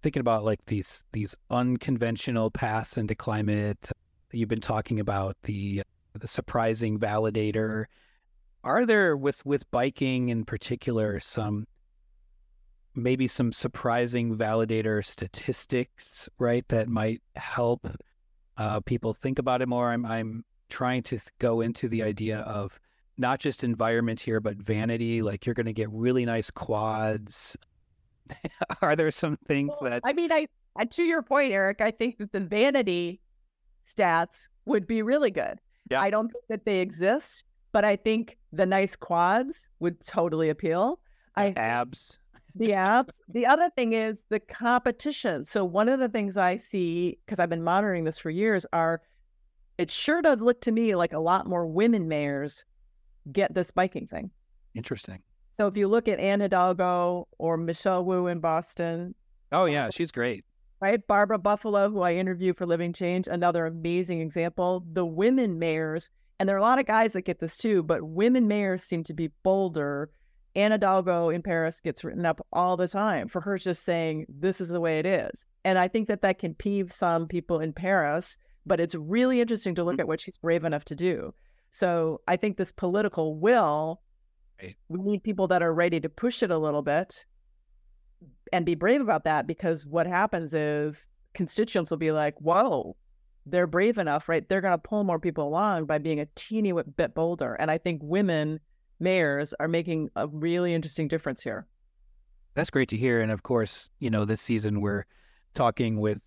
[0.01, 3.91] thinking about like these these unconventional paths into climate.
[4.31, 5.83] You've been talking about the
[6.13, 7.85] the surprising validator.
[8.65, 11.67] Are there with with biking in particular some
[12.95, 16.67] maybe some surprising validator statistics, right?
[16.69, 17.87] That might help
[18.57, 19.89] uh, people think about it more.
[19.91, 22.79] I'm I'm trying to th- go into the idea of
[23.17, 25.21] not just environment here, but vanity.
[25.21, 27.55] Like you're going to get really nice quads.
[28.81, 31.91] Are there some things Well, that I mean, I, I to your point, Eric, I
[31.91, 33.21] think that the vanity
[33.87, 35.59] stats would be really good.
[35.91, 36.01] Yeah.
[36.01, 37.43] I don't think that they exist,
[37.75, 41.01] but I think the nice quads would totally appeal.
[41.35, 42.19] I abs?
[42.55, 43.19] the apps.
[43.27, 45.43] The other thing is the competition.
[45.43, 49.01] So one of the things I see because I've been monitoring this for years are
[49.77, 52.63] it sure does look to me like a lot more women mayors
[53.33, 54.31] get this biking thing.
[54.73, 55.19] Interesting.
[55.51, 59.13] So if you look at Anne Hidalgo or Michelle Wu in Boston,
[59.51, 60.45] Oh uh, yeah, she's great.
[60.79, 61.05] right?
[61.07, 64.85] Barbara Buffaloe, who I interview for Living Change, another amazing example.
[64.93, 66.09] The women mayors,
[66.39, 69.03] and there are a lot of guys that get this too, but women mayors seem
[69.05, 70.09] to be bolder.
[70.55, 74.61] Anne Hidalgo in Paris gets written up all the time for her just saying, this
[74.61, 75.45] is the way it is.
[75.65, 79.75] And I think that that can peeve some people in Paris, but it's really interesting
[79.75, 80.01] to look mm-hmm.
[80.01, 81.33] at what she's brave enough to do.
[81.71, 84.01] So I think this political will,
[84.61, 84.75] right.
[84.87, 87.25] we need people that are ready to push it a little bit
[88.53, 92.95] and be brave about that because what happens is constituents will be like, whoa,
[93.45, 94.47] they're brave enough, right?
[94.47, 97.53] They're going to pull more people along by being a teeny bit bolder.
[97.55, 98.59] And I think women
[98.99, 101.67] mayors are making a really interesting difference here.
[102.55, 103.21] That's great to hear.
[103.21, 105.05] And of course, you know, this season we're
[105.53, 106.19] talking with,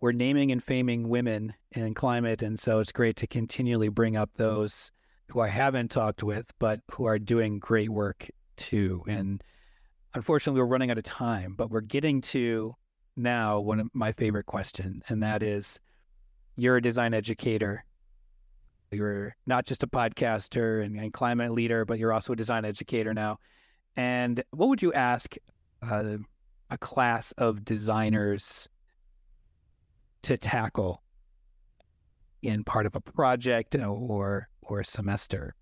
[0.00, 2.42] we're naming and faming women in climate.
[2.42, 4.90] And so it's great to continually bring up those
[5.28, 9.02] who I haven't talked with, but who are doing great work too.
[9.08, 9.42] And
[10.14, 12.74] unfortunately, we're running out of time, but we're getting to
[13.16, 15.80] now one of my favorite questions, and that is
[16.56, 17.84] you're a design educator.
[18.90, 23.12] You're not just a podcaster and, and climate leader, but you're also a design educator
[23.12, 23.38] now.
[23.96, 25.34] And what would you ask
[25.82, 26.18] uh,
[26.70, 28.68] a class of designers
[30.22, 31.02] to tackle
[32.42, 35.54] in part of a project or or a semester?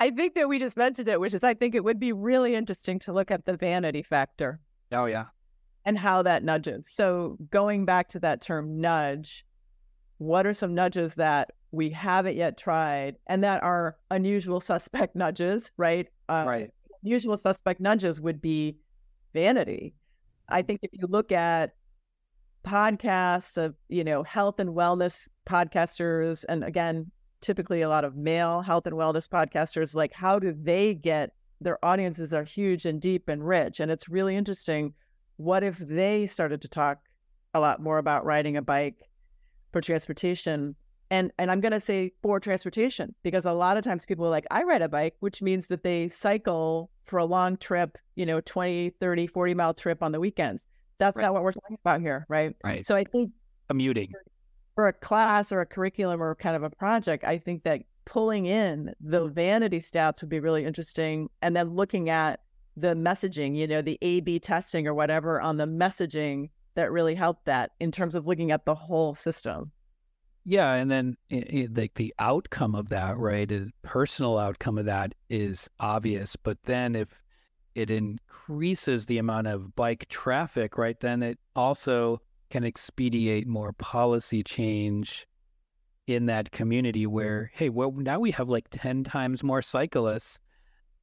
[0.00, 2.54] I think that we just mentioned it, which is I think it would be really
[2.54, 4.60] interesting to look at the vanity factor.
[4.92, 5.26] Oh, yeah.
[5.84, 6.88] And how that nudges.
[6.90, 9.44] So, going back to that term nudge,
[10.18, 15.70] what are some nudges that we haven't yet tried and that are unusual suspect nudges,
[15.76, 16.08] right?
[16.28, 16.70] Uh, right.
[17.02, 18.76] Usual suspect nudges would be
[19.32, 19.94] vanity.
[20.48, 21.74] I think if you look at
[22.66, 27.10] podcasts of, you know, health and wellness podcasters, and again,
[27.40, 31.82] typically a lot of male health and wellness podcasters like how do they get their
[31.84, 34.92] audiences are huge and deep and rich and it's really interesting
[35.38, 36.98] what if they started to talk
[37.54, 39.10] a lot more about riding a bike
[39.72, 40.76] for transportation
[41.10, 44.30] and and i'm going to say for transportation because a lot of times people are
[44.30, 48.26] like i ride a bike which means that they cycle for a long trip you
[48.26, 50.66] know 20 30 40 mile trip on the weekends
[50.98, 51.22] that's right.
[51.22, 53.32] not what we're talking about here right right so i think
[53.68, 54.12] commuting
[54.78, 58.46] for a class or a curriculum or kind of a project, I think that pulling
[58.46, 61.28] in the vanity stats would be really interesting.
[61.42, 62.38] And then looking at
[62.80, 67.14] the messaging, you know, the A B testing or whatever on the messaging that really
[67.14, 69.72] helped that in terms of looking at the whole system.
[70.44, 70.74] Yeah.
[70.74, 73.48] And then eh, eh, like the outcome of that, right?
[73.48, 76.36] The personal outcome of that is obvious.
[76.36, 77.22] But then if
[77.74, 84.42] it increases the amount of bike traffic, right, then it also can expedite more policy
[84.42, 85.26] change
[86.06, 90.38] in that community where, hey, well, now we have like 10 times more cyclists.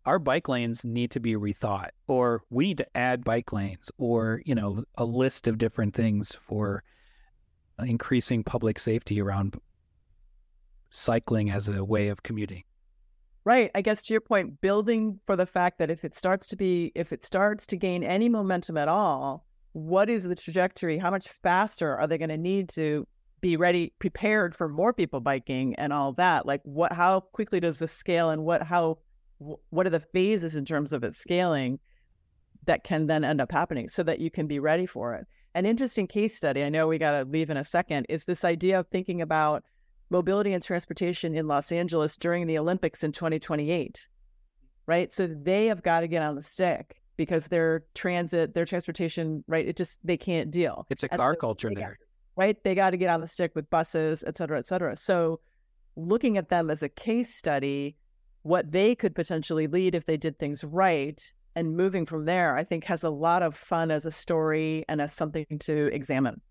[0.05, 4.41] Our bike lanes need to be rethought, or we need to add bike lanes, or,
[4.45, 6.83] you know, a list of different things for
[7.79, 9.59] increasing public safety around
[10.91, 12.63] cycling as a way of commuting.
[13.43, 13.69] Right.
[13.75, 16.91] I guess to your point, building for the fact that if it starts to be,
[16.95, 20.97] if it starts to gain any momentum at all, what is the trajectory?
[20.97, 23.07] How much faster are they going to need to
[23.41, 26.45] be ready, prepared for more people biking and all that?
[26.45, 26.93] Like, what?
[26.93, 28.63] How quickly does this scale, and what?
[28.63, 28.99] How?
[29.37, 31.79] What are the phases in terms of its scaling
[32.65, 35.25] that can then end up happening, so that you can be ready for it?
[35.53, 36.63] An interesting case study.
[36.63, 38.05] I know we got to leave in a second.
[38.09, 39.63] Is this idea of thinking about
[40.09, 44.07] mobility and transportation in Los Angeles during the Olympics in 2028?
[44.87, 45.11] Right.
[45.11, 49.67] So they have got to get on the stick because their transit, their transportation, right?
[49.67, 50.85] It just they can't deal.
[50.89, 51.97] It's a car culture there,
[52.35, 52.61] right?
[52.63, 54.95] They got to get on the stick with buses, et cetera, et cetera.
[54.95, 55.39] So,
[55.95, 57.95] looking at them as a case study,
[58.45, 62.63] what they could potentially lead if they did things right, and moving from there, I
[62.63, 66.41] think has a lot of fun as a story and as something to examine.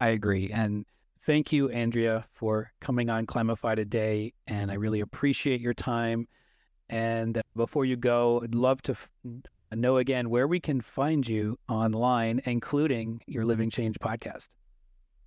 [0.00, 0.86] I agree, and
[1.20, 6.26] thank you, Andrea, for coming on Climify today, and I really appreciate your time.
[6.88, 9.10] And before you go, I'd love to f-
[9.72, 14.48] know again where we can find you online, including your Living Change podcast.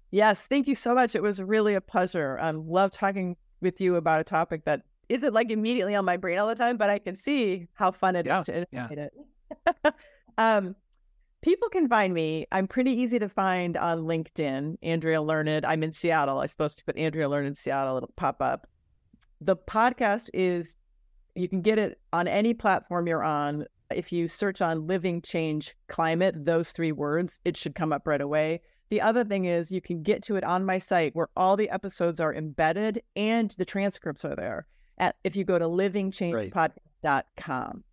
[0.10, 1.14] Yes, thank you so much.
[1.14, 2.40] It was really a pleasure.
[2.42, 6.18] I um, love talking with you about a topic that isn't like immediately on my
[6.18, 8.88] brain all the time, but I can see how fun it yeah, is to yeah.
[8.90, 9.14] it.
[10.38, 10.76] um,
[11.42, 12.48] people can find me.
[12.52, 14.78] I'm pretty easy to find on LinkedIn.
[14.82, 15.66] Andrea Learned.
[15.66, 16.40] I'm in Seattle.
[16.40, 17.98] I'm supposed to put Andrea Learned in Seattle.
[17.98, 18.68] It'll pop up.
[19.42, 20.76] The podcast is
[21.36, 23.66] you can get it on any platform you're on.
[23.92, 28.22] If you search on Living Change Climate, those three words, it should come up right
[28.22, 28.62] away.
[28.90, 31.70] The other thing is you can get to it on my site where all the
[31.70, 34.68] episodes are embedded and the transcripts are there.
[34.98, 37.84] At if you go to livingchangepodcast.com.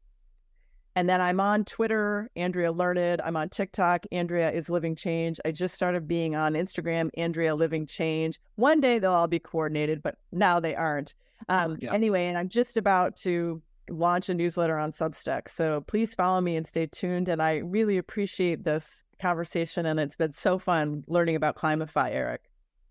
[0.94, 3.22] And then I'm on Twitter, Andrea Learned.
[3.22, 5.40] I'm on TikTok, Andrea is Living Change.
[5.44, 8.38] I just started being on Instagram, Andrea Living Change.
[8.56, 11.14] One day they'll all be coordinated, but now they aren't.
[11.48, 11.94] Um, yeah.
[11.94, 15.48] Anyway, and I'm just about to launch a newsletter on Substack.
[15.48, 17.28] So please follow me and stay tuned.
[17.28, 19.86] And I really appreciate this conversation.
[19.86, 22.42] And it's been so fun learning about Climify, Eric.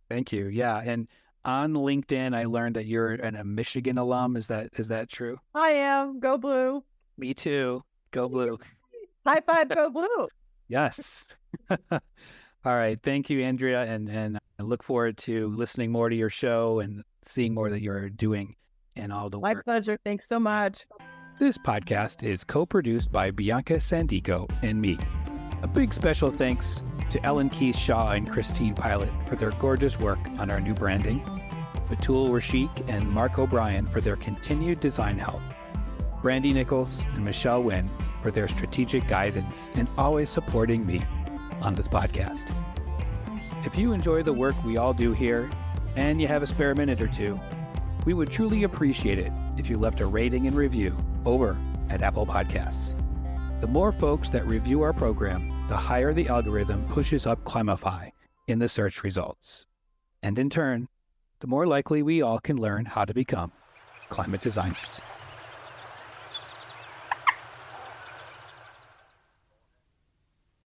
[0.09, 0.47] Thank you.
[0.47, 0.81] Yeah.
[0.83, 1.07] And
[1.45, 4.35] on LinkedIn, I learned that you're an, a Michigan alum.
[4.35, 5.37] Is that is that true?
[5.55, 6.19] I am.
[6.19, 6.83] Go blue.
[7.17, 7.83] Me too.
[8.11, 8.57] Go blue.
[9.25, 10.27] High five, go blue.
[10.67, 11.35] yes.
[11.91, 12.99] All right.
[13.01, 13.83] Thank you, Andrea.
[13.85, 17.81] And, and I look forward to listening more to your show and seeing more that
[17.81, 18.55] you're doing
[18.95, 19.63] and all the My work.
[19.65, 19.97] pleasure.
[20.03, 20.85] Thanks so much.
[21.39, 24.97] This podcast is co produced by Bianca Sandico and me.
[25.63, 30.19] A big special thanks to Ellen Keith Shaw and Christine Pilot for their gorgeous work
[30.39, 31.21] on our new branding,
[31.89, 35.41] Batul Rashik and Mark O'Brien for their continued design help.
[36.21, 37.89] Brandy Nichols, and Michelle Wynn
[38.21, 41.01] for their strategic guidance and always supporting me
[41.61, 42.53] on this podcast.
[43.65, 45.49] If you enjoy the work we all do here
[45.95, 47.39] and you have a spare minute or two,
[48.05, 50.95] we would truly appreciate it if you left a rating and review
[51.25, 51.57] over
[51.89, 52.95] at Apple Podcasts.
[53.59, 58.09] The more folks that review our program, the higher the algorithm pushes up Climify
[58.47, 59.65] in the search results.
[60.21, 60.89] And in turn,
[61.39, 63.53] the more likely we all can learn how to become
[64.09, 64.99] climate designers.